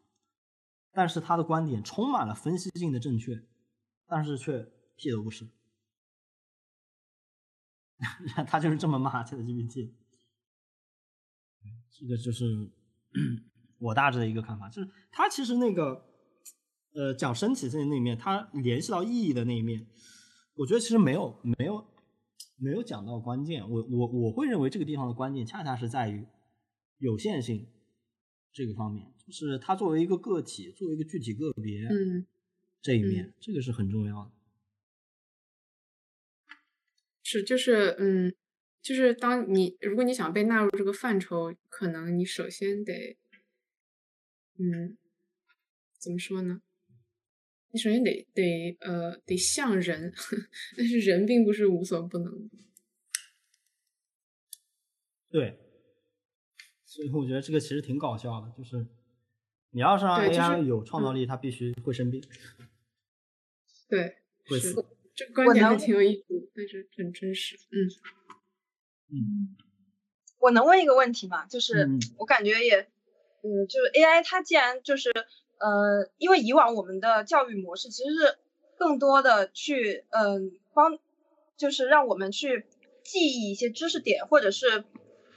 [0.95, 3.45] 但是他的观点充满了分析性的正确，
[4.07, 4.63] 但是却
[4.97, 5.47] 屁都不是。
[8.47, 9.93] 他就是这么骂 ChatGPT。
[11.91, 12.71] 这个就是
[13.79, 16.05] 我大致的一个看法，就是他其实那个
[16.93, 19.87] 呃讲身体性那一面，他联系到意义的那一面。
[20.57, 21.87] 我觉得其实没有没有
[22.57, 26.27] 没有讲到关键，我我我会认为这个地方的关键恰恰是在于
[26.99, 27.73] 有限性
[28.53, 32.27] 这个方面，就是他作为一个个体，作为一个具体个别，嗯，
[32.83, 34.31] 这一面这个是很重要的。
[37.23, 38.35] 是，就是嗯，
[38.83, 43.17] 就是当你如果你想被纳入这个范畴，可能你首先得
[44.59, 44.97] 嗯，
[45.99, 46.61] 怎么说呢？
[47.71, 50.13] 你首先得得呃得像人，
[50.77, 52.51] 但是人并不是无所不能。
[55.29, 55.59] 对，
[56.85, 58.87] 所以我觉得这个其实挺搞笑的，就是
[59.75, 62.23] 你要是让 AI 有创造嗯力，它必须会生病，
[63.89, 64.87] 对，是会死。
[65.17, 67.57] 这个观点还能挺有意思，但是很真实。
[67.73, 67.91] 嗯，
[69.11, 69.57] 嗯
[70.39, 71.45] 我能问一个问题吗？
[71.47, 72.83] 就是嗯我感觉也，
[73.43, 75.11] 嗯，就是 AI 它既然就是
[75.59, 78.39] 呃，因为以往我们的教育模式其实是
[78.77, 81.01] 更多的去嗯、帮，
[81.57, 82.65] 就是让我们去
[83.03, 84.85] 记忆一些知识点，或者是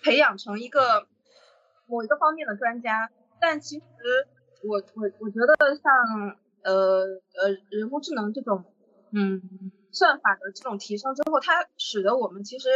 [0.04, 1.08] 培养成一个
[1.88, 3.10] 某一个方面的专家。
[3.40, 3.84] 但其实
[4.64, 8.66] 我我我觉得像呃呃人工智能这种
[9.12, 9.42] 嗯
[9.92, 12.70] 算法的这种提升之后，它使得我们其实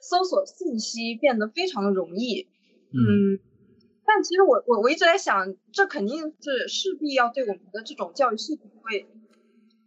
[0.00, 2.48] 搜索信息变得非常的容易。
[2.92, 3.40] 嗯嗯，
[4.04, 9.08] 但其实我我我一直在想，这肯定是势必要对我们的这种教育系统会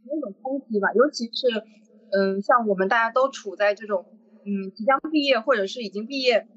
[0.03, 1.67] 有一种冲击吧，尤其是
[2.11, 4.07] 嗯，像我们大家都处在这种
[4.45, 6.47] 嗯即将毕业或者是已经毕业。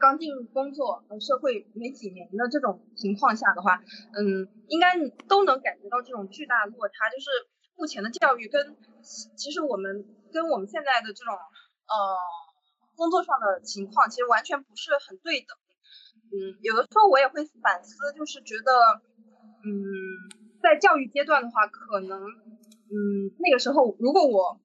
[0.00, 3.82] 刚进入工作呃社会没几年的这种情况下的话，
[4.16, 4.96] 嗯，应该
[5.28, 7.28] 都能感觉到这种巨大的落差，就是
[7.76, 8.76] 目前的教育跟
[9.36, 11.94] 其实我们跟我们现在的这种呃
[12.96, 15.48] 工作上的情况其实完全不是很对等。
[16.32, 18.72] 嗯，有的时候我也会反思，就是觉得，
[19.64, 19.68] 嗯，
[20.62, 24.60] 在教育阶段的话，可能，嗯，那个时候如果我，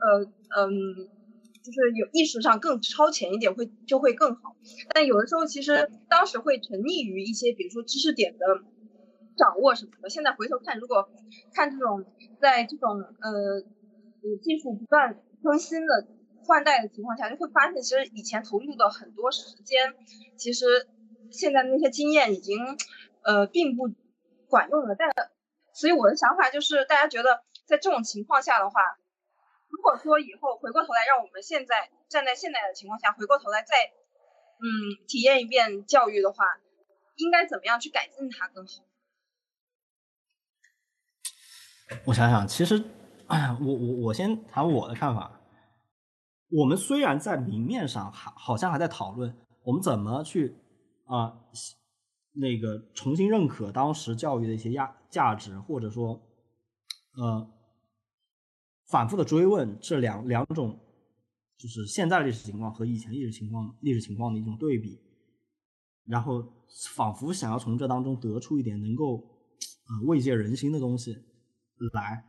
[0.00, 0.24] 呃，
[0.56, 1.08] 嗯，
[1.64, 4.54] 就是有意识上更超前一点会就会更好。
[4.94, 8.46] 但有的时候其实当时会沉溺于一些比如说知识点的
[9.36, 10.10] 掌握什么的。
[10.10, 11.08] 现在回头看，如果
[11.54, 12.04] 看这种
[12.38, 13.62] 在这种呃
[14.42, 16.06] 技术不断更新的
[16.46, 19.94] 换代的情况下，就会发现其实以前投入的很多时间，
[20.36, 20.66] 其实
[21.30, 22.58] 现在那些经验已经
[23.22, 23.88] 呃并不
[24.46, 24.94] 管用了。
[24.94, 25.08] 但
[25.72, 28.80] 所以我的想法就是，大家觉得在这种情况下的话，
[29.84, 33.76] 如果说以后回过头来，让我们现在站在现在的情况下，回过头来再
[34.56, 34.64] 嗯
[35.06, 36.46] 体验一遍教育的话，
[37.16, 38.82] 应该怎么样去改进它更好？
[42.06, 42.82] 我想想，其实，
[43.26, 45.38] 哎呀，我我我先谈我的看法。
[46.48, 50.56] 我们虽然在明面上还好像还在讨论我们怎么去
[51.04, 51.36] 啊、
[52.32, 56.22] 那个重新认可当时教育的一些价价值，或者说
[57.18, 57.53] 呃
[58.86, 60.78] 反复的追问这两两种
[61.56, 65.00] 就是现在历史情况和以前历史情况历史情况的一种对比，
[66.04, 66.44] 然后
[66.94, 69.16] 仿佛想要从这当中得出一点能够
[69.88, 71.16] 呃慰藉人心的东西
[71.92, 72.24] 来，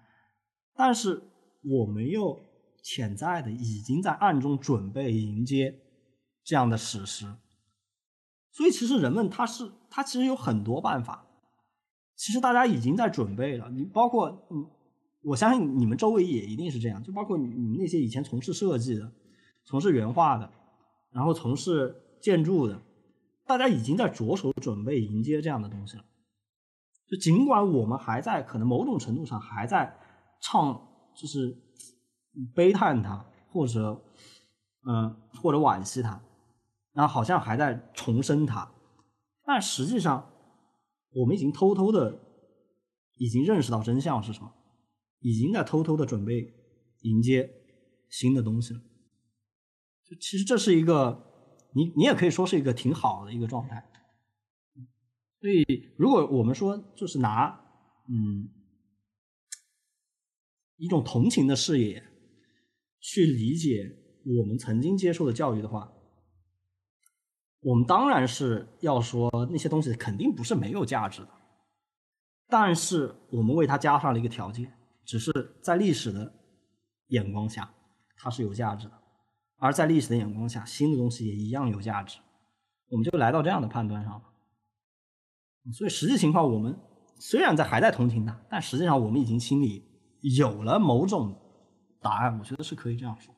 [0.76, 1.22] 但是
[1.64, 2.39] 我们又
[2.84, 5.76] 潜在的已经在暗中准备迎接
[6.43, 7.26] 这样的史实，
[8.51, 11.28] 所以其实人们他是他其实有很多办法，
[12.16, 13.70] 其实大家已经在准备了。
[13.72, 14.70] 你包括嗯，
[15.26, 19.11] 我相信你们周围也一定是这样，就包括你们那些以前从事设计的、
[19.65, 20.47] 从事原画的，
[21.11, 22.80] 然后从事建筑的，
[23.45, 26.05] 大家已经在着手准备迎接这样的东西了。
[27.07, 29.97] 就尽管我们还在可能某种程度上还在
[30.41, 31.57] 唱，就是
[32.53, 33.99] 悲叹它，或者
[34.88, 36.21] 嗯、或者惋惜它，
[36.93, 38.69] 然后好像还在重生它，
[39.43, 40.30] 但实际上
[41.15, 42.19] 我们已经偷偷的
[43.17, 44.51] 已经认识到真相是什么，
[45.26, 46.53] 已经在偷偷的准备
[47.01, 47.51] 迎接
[48.09, 48.80] 新的东西了。
[50.03, 53.91] 就其实这是一个，你你也可以说是一个挺好的一个状态。
[55.39, 55.65] 所以，
[55.97, 57.59] 如果我们说就是拿
[58.07, 58.49] 嗯
[60.76, 62.03] 一种同情的视野
[62.99, 65.91] 去理解我们曾经接受的教育的话，
[67.61, 71.30] 我们当然是要说那些东西肯定不是没有价值的，
[72.47, 74.74] 但是我们为它加上了一个条件，
[75.06, 75.32] 只是
[75.62, 76.34] 在历史的
[77.08, 77.74] 眼光下
[78.18, 78.93] 它是有价值的，
[79.58, 82.20] 而在历史的眼光下，新的东西也一样有价值，
[82.88, 84.24] 我们就来到这样的判断上了。
[85.74, 86.78] 所以实际情况，我们
[87.20, 89.84] 虽然在还在同情他，但实际上我们已经心里
[90.22, 91.39] 有了某种
[92.01, 93.34] 答案，我觉得是可以这样说。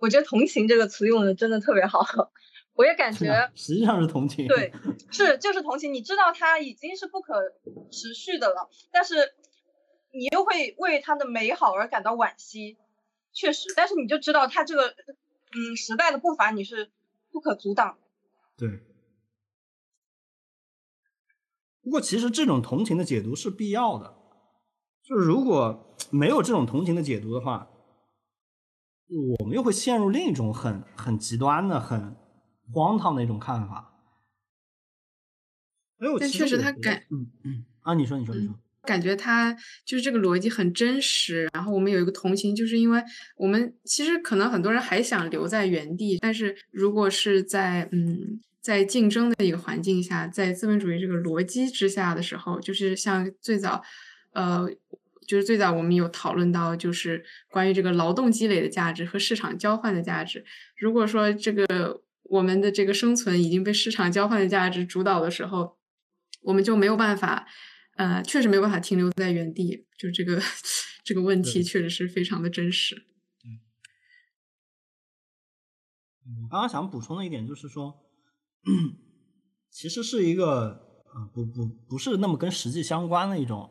[0.00, 2.00] 我觉得“同情”这个词用的真的特别好，
[2.74, 4.46] 我也感觉实际上是同情。
[4.48, 4.72] 对，
[5.12, 5.92] 是就是同情。
[5.92, 7.34] 你知道它已经是不可
[7.90, 9.34] 持续的了，但是
[10.12, 12.78] 你又会为它的美好而感到惋惜。
[13.32, 14.94] 确实，但是你就知道它这个
[15.54, 16.90] 嗯时代的步伐你是
[17.30, 17.98] 不可阻挡的。
[18.56, 18.80] 对。
[21.82, 24.14] 不过，其实这种同情的解读是必要的。
[25.02, 27.68] 就是如果没有这种同情的解读的话，
[29.38, 32.16] 我们又会陷入另一种很很极端的、很
[32.72, 33.92] 荒唐的一种看法。
[35.98, 41.48] 哎，我但确实他感，嗯嗯啊，你说你说你说，感觉他就是这个逻辑很真实。
[41.52, 43.02] 然后我们有一个同情，就是因为
[43.36, 53.82] 我们其实可能很多人还想留在原地，但是如果是在嗯在竞争的一个环境下，在资本主义这个逻辑之下的时候，就是像最早，
[54.32, 54.68] 呃。
[55.24, 60.44] 就是最早我们有讨论到，就是关于这个劳动积累的价值和市场交换的价值。
[60.76, 62.02] 如果说这个
[62.32, 65.76] 我们的这个生存已经被市场交换的价值主导的时候，
[66.40, 67.46] 我们就没有办法，
[67.96, 69.86] 呃，确实没有办法停留在原地。
[69.98, 70.40] 就这个
[71.04, 72.94] 这个问题，确实是非常的真实。
[73.38, 73.50] 对，
[76.42, 77.94] 我刚刚想补充的一点就是说，
[79.70, 83.70] 其实是一个呃，不不不是那么跟实际相关的一种。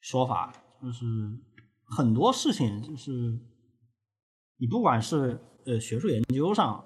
[0.00, 1.04] 说法就是
[1.84, 3.10] 很多事情，就是
[4.56, 6.82] 你不管是呃学术研究上，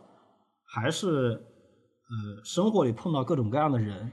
[0.75, 4.13] 还是呃生活里碰到各种各样的人，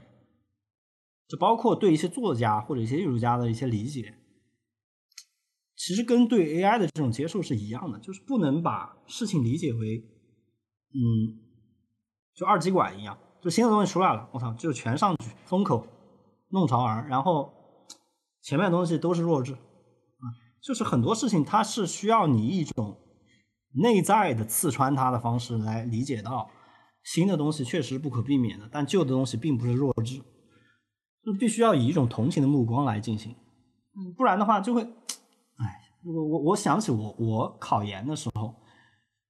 [1.26, 4.14] 就包括对一些作家或者一些艺术家的一些理解，
[5.74, 10.04] 其实跟对 AI 的这种接受是一样的，就是不能把事情理解为
[10.92, 11.40] 嗯，
[12.34, 15.86] 就二极管一样，就新的东西出来了，我操，就全上去风口
[16.50, 17.54] 弄潮儿，然后。
[18.42, 20.24] 前面的东西都是弱智，啊，
[20.62, 22.96] 就是很多事情它是需要你一种
[23.72, 26.50] 内在的刺穿它的方式来理解到
[27.04, 30.20] 新的东西确实不可避免的，但旧的东西并不是弱智，
[31.24, 33.34] 就必须要以一种同情的目光来进行，
[33.96, 38.54] 嗯，不然的话就会，哎，我我我想起我我考研的时候，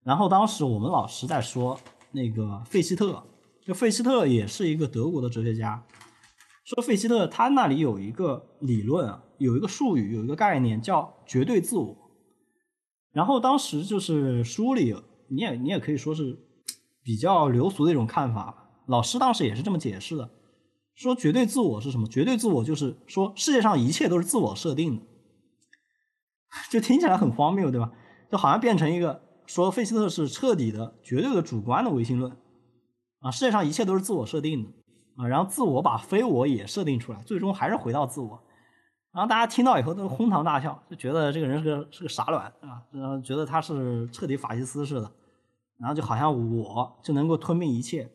[0.02, 1.78] 然后当时我们老师在说
[2.12, 3.22] 那个费希特，
[3.64, 5.84] 就费希特也是一个德国的哲学家。
[6.64, 11.96] 说费希特他那里有一个理论啊，有一个术语，有一个概念叫绝对自我。
[13.12, 14.94] 然后当时就是书里，
[15.28, 16.38] 你也你也可以说是
[17.02, 18.82] 比较流俗的一种看法。
[18.86, 20.30] 老师当时也是这么解释的，
[20.94, 22.06] 说绝对自我是什么？
[22.08, 25.02] 绝对自我就是说世界上一切都是自我设定的，
[26.70, 27.92] 就听起来很荒谬，对吧？
[28.30, 32.36] 就好像变成一个说费希特是彻底的、绝对的主观的唯心论
[33.20, 34.70] 啊，世界上一切都是自我设定的。
[35.16, 38.42] 啊，然后自我把非我也设定出来，最终还是回到自我。
[39.12, 45.12] 然后大家听到以后都哄堂大笑，就觉得这个人是个是个傻卵啊，然后觉得他是彻底法西斯似的，
[45.78, 48.10] 然后就好像我就能够吞并一切。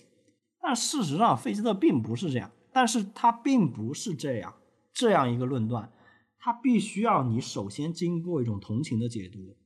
[0.61, 4.53] 但事实上，费希特并不是这样，但是他并不是这样
[4.93, 5.91] 这样一个论断，
[6.39, 9.57] 他必须要你首先经过一种同情的解读，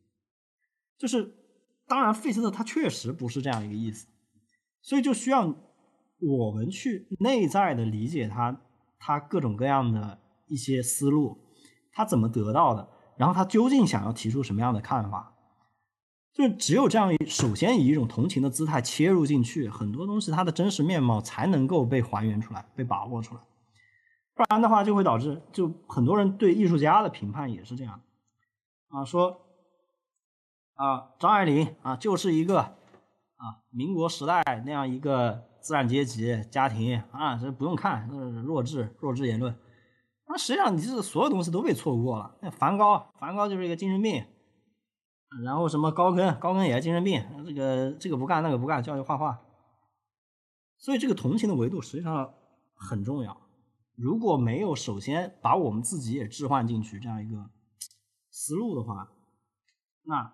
[0.97, 1.34] 就是
[1.88, 4.07] 当然，费希特他确实不是这样一个意思，
[4.82, 5.55] 所以就需要。
[6.21, 8.59] 我们去内在的理解他，
[8.97, 10.19] 他各种各样的
[10.50, 11.38] 一些思路，
[11.93, 15.34] 他怎么得到的，然后他究竟想要提出什么样的看法，
[16.34, 23.41] 就只有这样，首先以一种同情的姿态切入进去，很多东西它的真实面貌才能够被还原出来，被把握出来，
[24.36, 28.02] 不然的话就会导致，就很多人对艺术家的评判也是这样，
[28.89, 29.41] 啊，说
[30.74, 35.47] 啊张爱玲啊就是一个啊民国时代那样一个。
[35.62, 39.54] 资产阶级家庭啊，这不用看，是弱智弱智言论。
[40.32, 42.38] 那实际上你这所有东西都被错过了。
[42.39, 44.23] 那梵高，梵高就是一个精神病。
[45.43, 47.23] 然后什么高更，高更也是精神病。
[47.45, 49.43] 这个这个不干，那个不干，教育画画。
[50.77, 52.36] 所以这个同情的维度实际上
[52.75, 53.41] 很重要。
[53.95, 57.49] 如果没有首先把我们自己也置换进去这样一个
[58.30, 59.11] 思路的话，
[60.03, 60.32] 那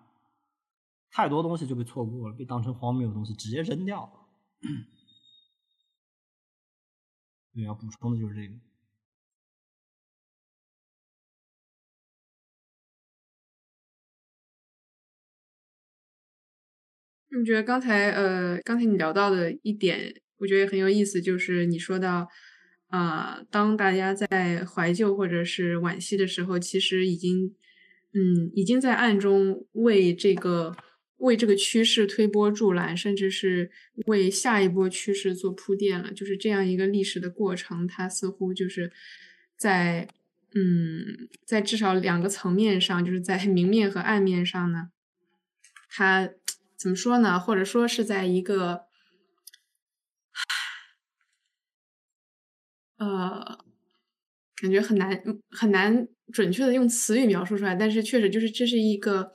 [1.10, 4.12] 太多东西就被错过了，被当成荒谬的东西直接扔掉了。
[7.54, 8.54] 对，要补充的就是这个。
[17.38, 22.28] 我觉得刚才呃，刚才你聊到的一点，我觉得很有意思，就是你说到
[22.88, 27.54] 啊，当大家在怀旧或者是惋惜的时候，其实已经
[28.12, 30.76] 嗯，已经在暗中为这个。
[31.18, 33.70] 为这个趋势推波助澜，甚至是
[34.04, 37.86] 为下一波趋势做铺垫了，就是这样一个历史的过程。
[37.86, 38.92] 它似乎就是
[39.56, 40.06] 在，
[40.54, 44.90] 嗯，在至少两个层面上，就是在明面和暗面上呢，
[45.88, 46.28] 它
[46.76, 47.38] 怎么说呢？
[47.38, 48.82] 或者说是在一个，
[52.98, 53.58] 呃，
[54.56, 59.32] 感觉很难很难准确的用词语描述出来，但是确实就是这是一个。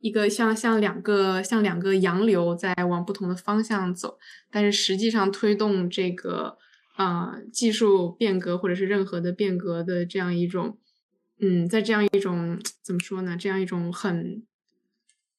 [0.00, 4.18] 一个像像两个像两个洋流在往不同的方向走，
[4.50, 6.58] 但是实际上推动这个
[6.96, 10.76] 啊技术变革或者是任何的变革的这样一种，
[11.40, 13.34] 嗯，在这样一种怎么说呢？
[13.34, 14.44] 这样一种很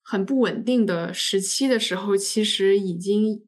[0.08, 3.44] 很不稳定的时期的时候，其实已经，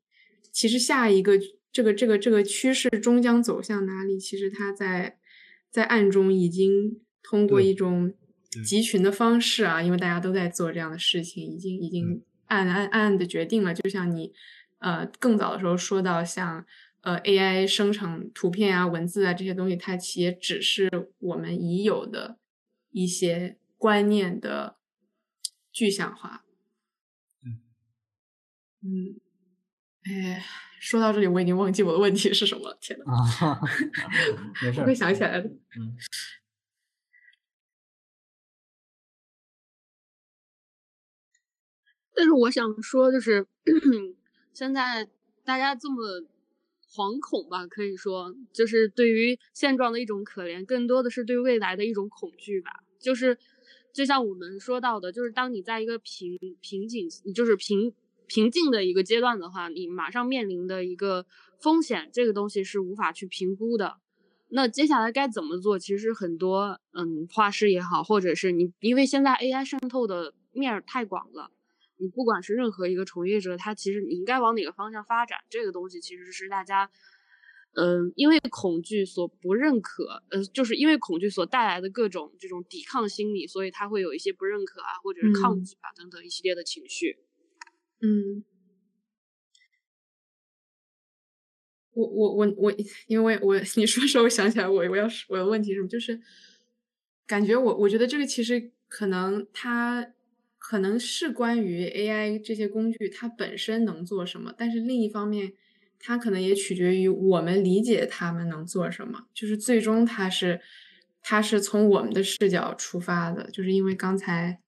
[0.52, 1.40] 其实下一个
[1.72, 4.20] 这个这个这个趋势终将走向哪里？
[4.20, 5.20] 其实它在
[5.70, 8.12] 在暗中已经通过一种
[8.66, 13.74] 集群的方式啊，因为大家都在做这样的事情，已经已经暗暗暗暗的决定了。
[13.76, 14.34] 就像你
[14.80, 16.66] 呃更早的时候说到像。
[17.02, 20.90] 呃，AI 生成图片啊、文字啊这些东西，它其实只是
[21.20, 22.38] 我们已有的
[22.92, 24.76] 一些观念的
[25.72, 26.44] 具象化。
[28.82, 29.20] 嗯，
[30.06, 30.44] 嗯，哎，
[30.80, 32.78] 说到这里，我已经忘记我的问题是什么了。
[32.80, 33.06] 天呐，
[34.64, 35.50] 没事，会想起来的。
[35.78, 35.98] 嗯。
[42.16, 43.46] 但是我想说，就是
[44.54, 45.08] 现在
[45.44, 46.26] 大家这么。
[46.90, 52.72] 惶恐吧，可以说就是对于现状的一种可怜，更多的是对未来的一种恐惧吧。
[52.98, 53.38] 就是
[53.94, 57.94] 就像我们说到的，就是当你在一个瓶瓶颈，就是平
[58.28, 61.26] 平静的一个阶段的话，你马上面临的一个
[61.60, 63.98] 风险，这个东西是无法去评估的。
[64.50, 65.78] 那接下来该怎么做？
[65.80, 71.52] 其实很多，嗯，画师也好，或者是你，因为现在 AI 渗透的面儿太广了。
[71.98, 76.90] 你不管是任何一个从业者，他其实你应该往哪个方向发展，这个东西其实是大家，
[77.74, 87.18] 嗯，因为恐惧所不认可，呃，就是因为恐惧所带来的各种这种抵抗心理，所以他会有一些不认可啊，或者是抗拒啊等等一系列的情绪。
[88.02, 88.44] 嗯，
[91.94, 92.74] 我我我我，
[93.08, 95.88] 因为我 你说时候想起来，我我要我的问题是什么？
[95.88, 96.20] 就是
[97.26, 100.14] 感觉我我觉得这个其实可能他。
[100.60, 105.54] 可能是关于 AI 这些工具它本身能做什么，但是另一方面，
[105.98, 109.28] 它可能也取决于我们理解他们能做什么。
[109.34, 110.60] 就是最终它是，
[111.22, 113.50] 它是从我们的视角出发的。
[113.50, 114.60] 就是因为刚才，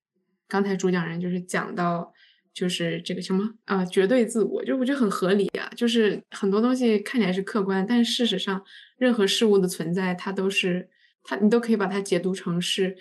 [0.48, 2.14] 刚才主讲人就是讲到，
[2.60, 5.72] 就是这个什么啊，绝对自我，就我觉得很合理啊。
[5.76, 8.62] 就是很多东西看起来是客观，但事实上，
[8.98, 10.90] 任何事物的存在，它都是
[11.24, 12.98] 它，你都可以把它解读成是，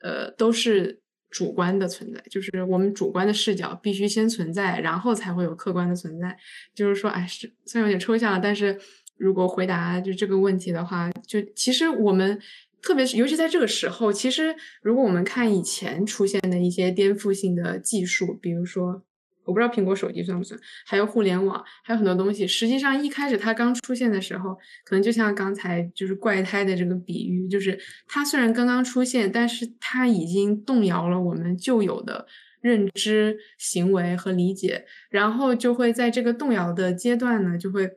[0.00, 1.00] 呃，都是。
[1.32, 6.36] 主观的存在，就是我们主观的视角必须先存在，然后才会有客观的存在。
[6.74, 8.76] 就是说，哎，是虽然有点抽象，但是
[9.16, 12.36] 如果回答就这个问题的话，就其实我们，
[12.82, 19.02] 特别是尤其在这个时候，其实如果我们看以前出现的一些颠覆性的技术，比如说。
[19.46, 22.46] 我不知道苹果手机算不算，还有互联网，还有很多东西。
[22.46, 24.54] 实际上一开始它刚出现的时候，
[24.84, 27.76] 可能就像刚才就是怪胎的这个比喻，就是
[28.06, 32.24] 它虽然刚刚出现，但是它已经动摇了我们旧有的
[32.60, 37.90] 认知、行为和理解，然后就会在这个动摇的阶段呢，就会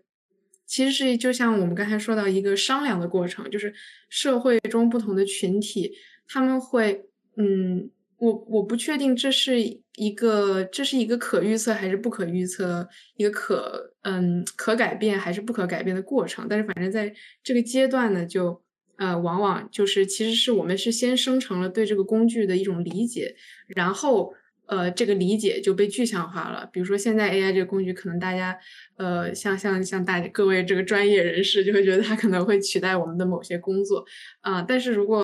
[0.66, 3.74] 其实是就像我们刚才说到一个商量的过程，就是
[4.10, 5.94] 社会中不同的群体
[6.28, 7.06] 他们会
[7.38, 7.90] 嗯。
[8.20, 9.60] 我我不确定这是
[9.98, 12.88] 一个这是一个可预测还是不可预测，
[13.18, 16.48] 一个可嗯可改变还是不可改变的过程。
[16.48, 18.62] 但是反正在这个阶段呢，就
[18.96, 23.36] 呃往往就是其实是我们是先生成了对这个工具的一种理解，
[23.68, 24.34] 然后
[24.68, 26.70] 呃这个理解就被具象化了。
[26.72, 28.58] 比如说现在 AI 这个工具，可能大家
[28.98, 34.06] 呃像像像大各位这个专业人士就会觉得它可能会取代我们的某些工作
[34.42, 35.24] 啊，但是如果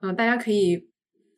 [0.00, 0.88] 嗯大家可以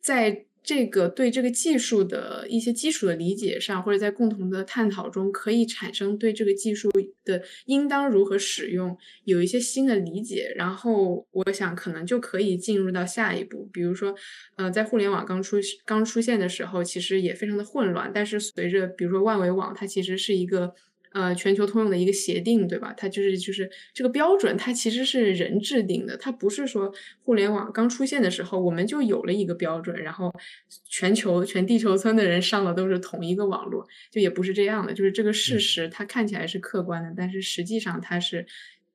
[0.01, 6.89] 在这个对这个技术的一些基础的理解上，或者在共同的探讨中，可以产生对这个技术
[7.25, 10.53] 的应当如何使用有一些新的理解。
[10.55, 13.67] 然后，我想可能就可以进入到下一步。
[13.73, 14.13] 比如说，
[14.55, 18.11] 呃，在互联网刚出刚出现的时候，其实也非常的混乱。
[18.13, 20.73] 但是随着，比如说万维网，它其实是一个。
[21.13, 22.93] 呃，全球通用的一个协定，对吧？
[22.95, 26.93] 它就是就是这个标准，它其实是人制定的，它不是说
[27.23, 30.33] 互联网刚出现的时候我们就有了一个标准，然后
[30.85, 34.93] 全球全地球村的人上了都是同一个网络，就也不是这样的。
[34.93, 38.45] 就是这个事实，它看起来是客观的，但是实际上它是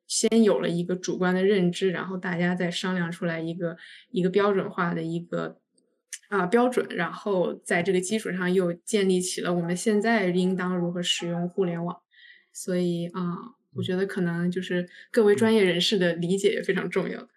[0.06, 3.76] 先有了一个主观的认知，然后大家再商量出来一个
[4.10, 5.58] 一个标准化的一个
[6.30, 12.00] 啊标准，然后在这个基础上又建立起了我们现在应当如何使用互联网。
[12.56, 13.36] 所以啊，
[13.74, 17.28] 我觉得可能就是各位专业人士的理解也非常重要。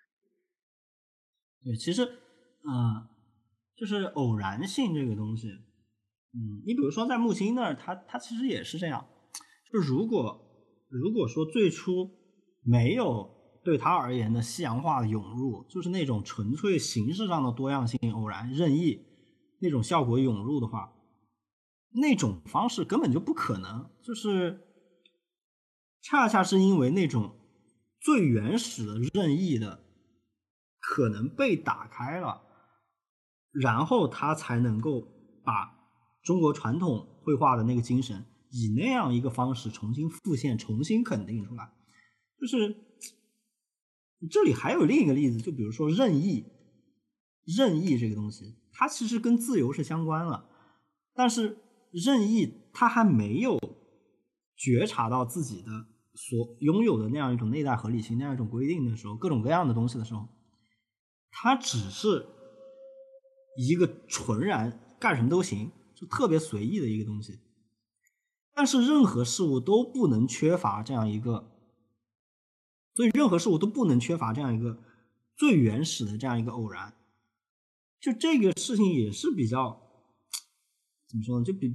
[1.61, 2.03] 对，其实，
[2.63, 3.05] 嗯，
[3.75, 5.49] 就是偶然性这个东西，
[6.31, 9.05] 嗯，你比如说在木星那儿，它它其实也是这样。
[9.69, 10.41] 就如果
[10.87, 12.09] 如果说最初
[12.63, 13.29] 没有
[13.61, 19.05] 对他而言的西洋化的涌入，就是那种纯粹形式上的多样性、偶然、任意
[19.59, 20.93] 那种效果涌入的话，
[21.91, 24.65] 那种方式根本就不可能，就是。
[26.01, 27.35] 恰恰是因为那种
[27.99, 29.83] 最原始的任意的
[30.79, 32.41] 可能被打开了，
[33.51, 35.07] 然后它才能够
[35.43, 35.77] 把
[36.23, 41.69] 中国传统绘画的那个精神，以那样一个方式重新复现、重新肯定出来。
[42.39, 42.75] 就是
[44.31, 46.45] 这里还有另一个例子，就比如说任意，
[47.45, 50.49] 任意这个东西，它其实跟自由是相关了，
[51.13, 51.57] 但是
[51.91, 53.58] 任意它还没有
[54.59, 55.71] 觉察到自己的
[56.13, 60.27] 所拥有的那样一种内在合理性、那样一种规定的时候，各种各样的东西的时候，
[61.31, 62.27] 它只是
[63.57, 67.39] 一个纯然干什么都行，就特别随意的一个东西。
[68.53, 71.55] 但是任何事物都不能缺乏这样一个。
[72.95, 74.77] 所以任何事物都不能缺乏这样一个
[75.37, 76.93] 最原始的这样一个偶然，
[78.01, 79.79] 就这个事情也是比较
[81.07, 81.45] 怎么说呢？
[81.45, 81.73] 就比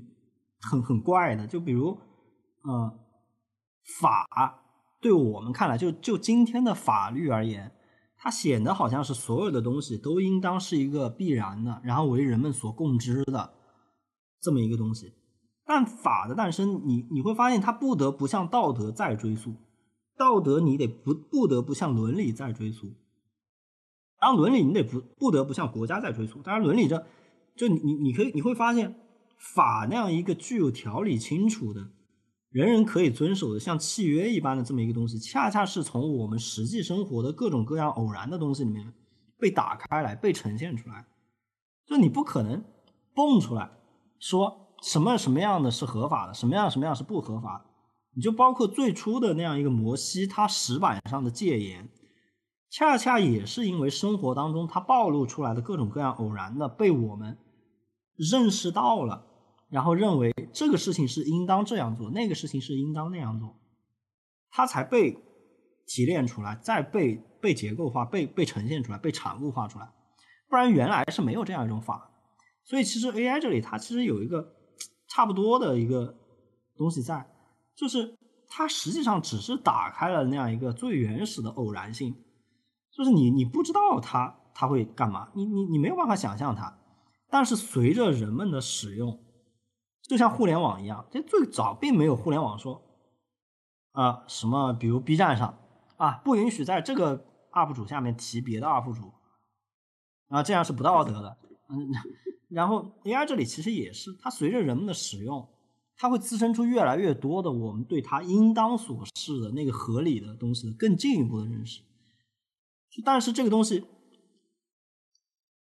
[0.61, 1.47] 很很怪的。
[1.47, 1.99] 就比如，
[2.65, 2.99] 呃，
[4.01, 4.27] 法
[5.01, 7.73] 对我们看来，就就今天的法律而言，
[8.17, 13.55] 它显得好像是所有的东西都应当是一个必然的，然后为人们所共知的
[14.41, 15.13] 这么一个东西。
[15.67, 19.55] 但法的诞生，你你会发现，它不得不向道德再追溯。
[20.17, 22.95] 道德你得不不得不向伦理再追溯，
[24.21, 26.41] 然后伦理你得不不得不向国家再追溯。
[26.41, 27.05] 当然，伦理这
[27.57, 28.95] 就你你你可以你会发现，
[29.37, 31.89] 法那样一个具有条理清楚的、
[32.55, 38.95] 人人可以遵守的像契约一般的这么一个东西，恰恰是从我们实际生活的各种各样偶然的东西里面
[39.41, 41.05] 被打开来、被呈现出来。
[41.85, 42.63] 就你不可能
[43.13, 43.73] 蹦出来
[44.21, 47.65] 说什么什么样的是合法的，什么样什么样是不合法的。
[48.15, 51.89] 你就包括最初的那样一个摩西，他石板上的戒言，
[52.71, 57.37] 恰恰也是因为生活当中他暴露出来的各种各样偶然的，被我们
[58.15, 59.27] 认识到了，
[59.69, 63.59] 然后认为这个事情是应当这样做，那个事情是应当那样做，
[64.51, 65.19] 它才被
[65.87, 69.89] 提炼出来，再被被结构化，被被呈现出来，被产物化出来，
[70.49, 72.11] 不然原来是没有这样一种法。
[72.65, 74.55] 所以其实 AI 这里它其实有一个
[75.09, 76.17] 差不多的一个
[76.77, 77.31] 东西在。
[77.77, 78.17] 就是
[78.49, 82.15] 它实际上只是打开了那样一个最原始的偶然性，
[82.93, 86.79] 就是你你不知道它它会干嘛，你你你没有办法想象它，
[87.29, 89.24] 但是随着人们的使用，
[90.09, 92.83] 就像互联网一样，这最早并没有互联网说
[93.93, 95.59] 啊什么，比如 B 站上
[95.97, 99.13] 啊不允许在这个 UP 主下面提别的 UP 主
[100.29, 101.39] 啊，这样是不道德的。
[101.69, 101.89] 嗯，
[102.49, 105.49] 然后 AI 这里其实也是，它随着人们的使用。
[105.97, 111.83] 它会滋生出越来越多的我们对它应当所示的那个合理的东西更进一步的认识，
[113.05, 113.87] 但是这个东西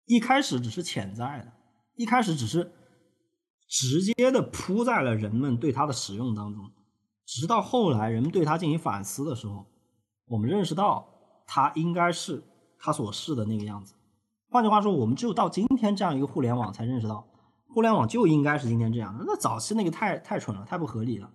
[0.06, 1.54] 一开始只是潜在的，
[1.94, 2.74] 一开始只是
[3.68, 6.72] 直接的铺在了人们对它的使用当中，
[7.26, 9.66] 直到后来人们对它进行反思的时候，
[10.26, 11.08] 我们认识到
[11.46, 12.44] 它应该是
[12.80, 13.94] 它所示的那个样子。
[14.50, 17.28] 换句话说，我们只有到今天这样一个互联网才认识到。
[17.70, 21.30] 互联网就应该是今天这样的，那早期那个太太蠢了，太不合理了，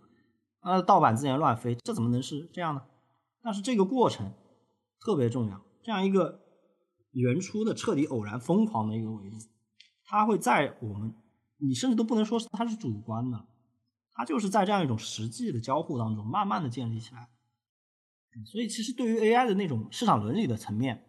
[0.60, 2.82] 啊，盗版资源乱飞，这怎么能是这样呢？
[3.42, 4.32] 但是这个过程
[4.98, 6.40] 特别重要，这样一个
[7.10, 9.36] 原初的彻底偶然疯狂的一个维度，
[10.04, 11.14] 它会在我们，
[11.66, 13.46] 你甚至都不能说是它是主观的，
[14.12, 17.28] 它就是在这样一种实际的交互当中慢慢的建立起来。
[18.46, 21.06] 所以其实对于 AI 的那种市场伦理的层面，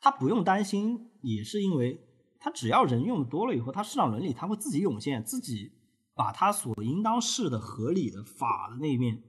[0.00, 2.00] 它不用担心，也是因为。
[2.46, 5.72] 它只要人用的多了以后，它市场伦理它会自己涌现，自己
[6.12, 9.22] 把它所应当是的合理的法的那一面，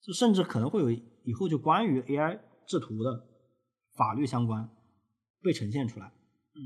[0.00, 3.26] 就甚至可能会有以后就关于 AI 制图的
[3.92, 4.66] 法律相关
[5.42, 6.10] 被呈现出来，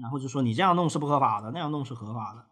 [0.00, 2.46] 然后就说你这样弄是不合法的，那样弄是合法的，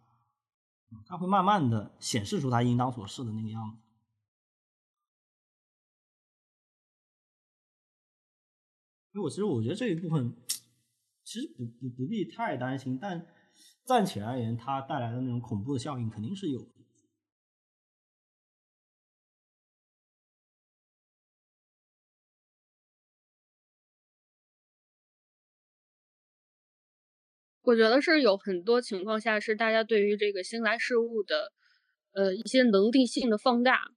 [1.06, 3.77] 它会慢慢的显示出它应当所示的那个样子。
[9.12, 10.35] 所以我其实我觉得这一部分。
[11.24, 13.24] 其实不不不必太担心，但
[13.85, 16.66] 暂且而言，它带来的那种恐怖的效应肯定是有。
[27.62, 31.52] 我觉得是有很多情况下是大家对于这个新来事物的
[32.12, 33.93] 呃一些能力性的放大，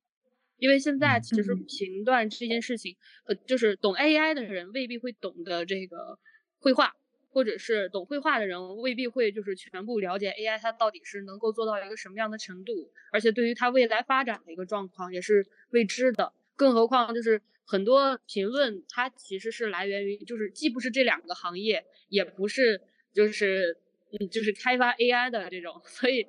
[0.58, 6.20] 因为现在其实评断这件事情，呃，就是懂 AI 的人未必会懂得这个
[6.60, 6.94] 绘画。
[7.36, 12.72] 或者是懂绘画的人未必会就是全部了解 AI 它到底是能够做到一个什么样的程度，
[13.12, 16.32] 而且对于它未来发展的一个状况也是未知的。
[16.56, 22.80] 更何况就是很多评论它其实是来源于就是既不是这两个行业，也不是
[23.16, 23.78] 就是
[24.12, 26.28] 嗯就是开发 AI 的这种，所以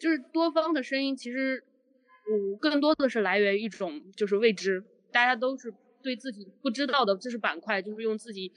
[0.00, 1.62] 就是多方的声音其实
[2.28, 4.82] 嗯更多的是来源于一种就是未知，
[5.12, 5.72] 大家都是
[6.02, 8.50] 对自己不知道的知识板块就是用自己。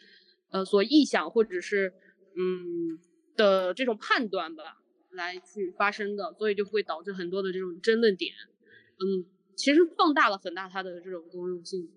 [0.49, 1.91] 呃，所臆想或者是
[2.34, 2.98] 嗯
[3.35, 4.77] 的这种判断吧，
[5.11, 8.34] 来去发生的，所以就会导致很多的这种争论点，
[8.95, 9.27] 嗯，
[9.57, 11.89] 其实放大了很大它的这种公用性。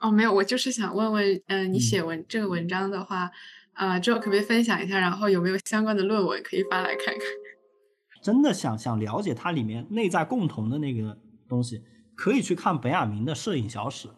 [0.00, 3.30] 哦，没有，我就是想问问，嗯，你写文这个文章的话，
[3.74, 4.98] 呃，之后可不可以分享一下？
[4.98, 7.20] 然后有没有相关的论文可以发来看看？
[8.22, 11.18] 真的想想了解它里面内在共同的那个
[11.48, 11.82] 东西，
[12.14, 14.08] 可以去看本雅明的摄影小史。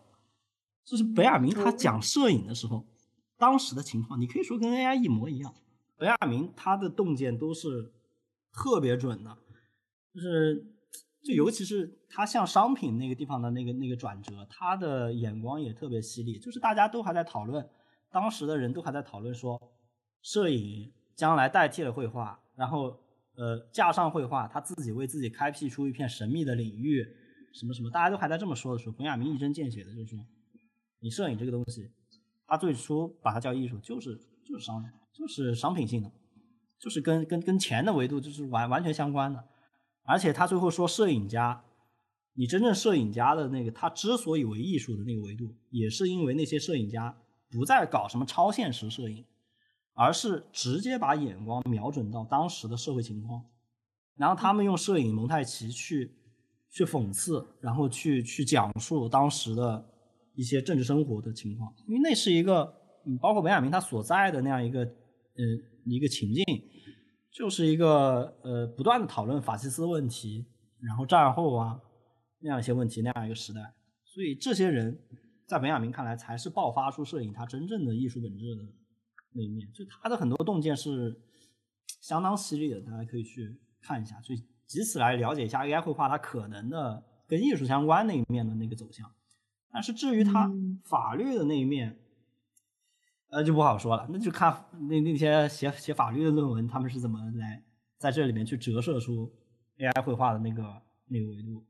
[0.84, 2.84] 就是本雅明他讲摄影的时候，
[3.38, 5.54] 当时的情况，你可以说跟 AI 一模一样。
[5.96, 7.92] 本雅明他的洞见都是
[8.52, 9.38] 特别准的，
[10.12, 10.66] 就是
[11.22, 16.38] 就尤其是他像商品那个地方的那个那个转折，他的眼光也特别犀利。
[16.38, 17.66] 就是大家都还在讨论，
[18.10, 19.60] 当时的人都还在讨论说，
[20.20, 22.98] 摄影将来代替了绘画，然后
[23.36, 27.06] 呃架上绘画，他自己为自己开辟出一片神秘的领域，
[27.52, 30.18] 什么什么，大家都还在这么说的时候，本雅明一针见血的就是说。
[31.04, 31.90] 你摄影这个东西，
[32.46, 34.16] 他最初把它叫艺术，就是
[34.46, 34.80] 就是商，
[35.12, 36.08] 就是商品性的，
[36.78, 39.44] 就是跟跟跟钱的维度就是完完全相关的。
[40.04, 41.64] 而且他最后说，摄影家，
[42.34, 47.16] 你真正摄影家的那个，他之所以为艺术的那个维度，也是因为那些摄影家
[47.50, 49.24] 不再搞什么超现实摄影，
[49.94, 53.44] 而是直接把眼光瞄准到当时的社会情况，
[54.16, 56.12] 然后他们用摄影蒙太奇去
[56.70, 59.88] 去讽刺，然后去去讲述当时的。
[60.34, 62.74] 一些政治生活的情况，因为那是一个，
[63.04, 65.44] 嗯，包括本雅明他所在的那样一个，呃，
[65.84, 66.42] 一个情境，
[67.32, 70.46] 就是一个呃，不断的讨论法西斯问题，
[70.80, 71.80] 然后战后啊
[72.40, 75.00] 那样一些问题那样一个时代，所以这些人
[75.46, 78.62] 在本雅明看来才是爆发出摄影它真正的艺术本质的
[79.32, 81.18] 那一面，就他的很多洞见是
[82.02, 89.10] 相当犀利的，大家可以去看一下，所以以此来了解一下 AI 绘画它可能的跟艺术相关那一面的那个走向。
[89.72, 90.52] 但是至于它
[90.84, 91.98] 法律的那一面，
[93.32, 94.06] 那，就不好说了。
[94.10, 94.54] 那就看
[94.88, 97.62] 那那些写写法律的论文，他们是怎么来
[97.96, 99.32] 在这里面去折射出
[99.78, 100.62] AI 绘画的那个
[101.06, 101.64] 那个维度。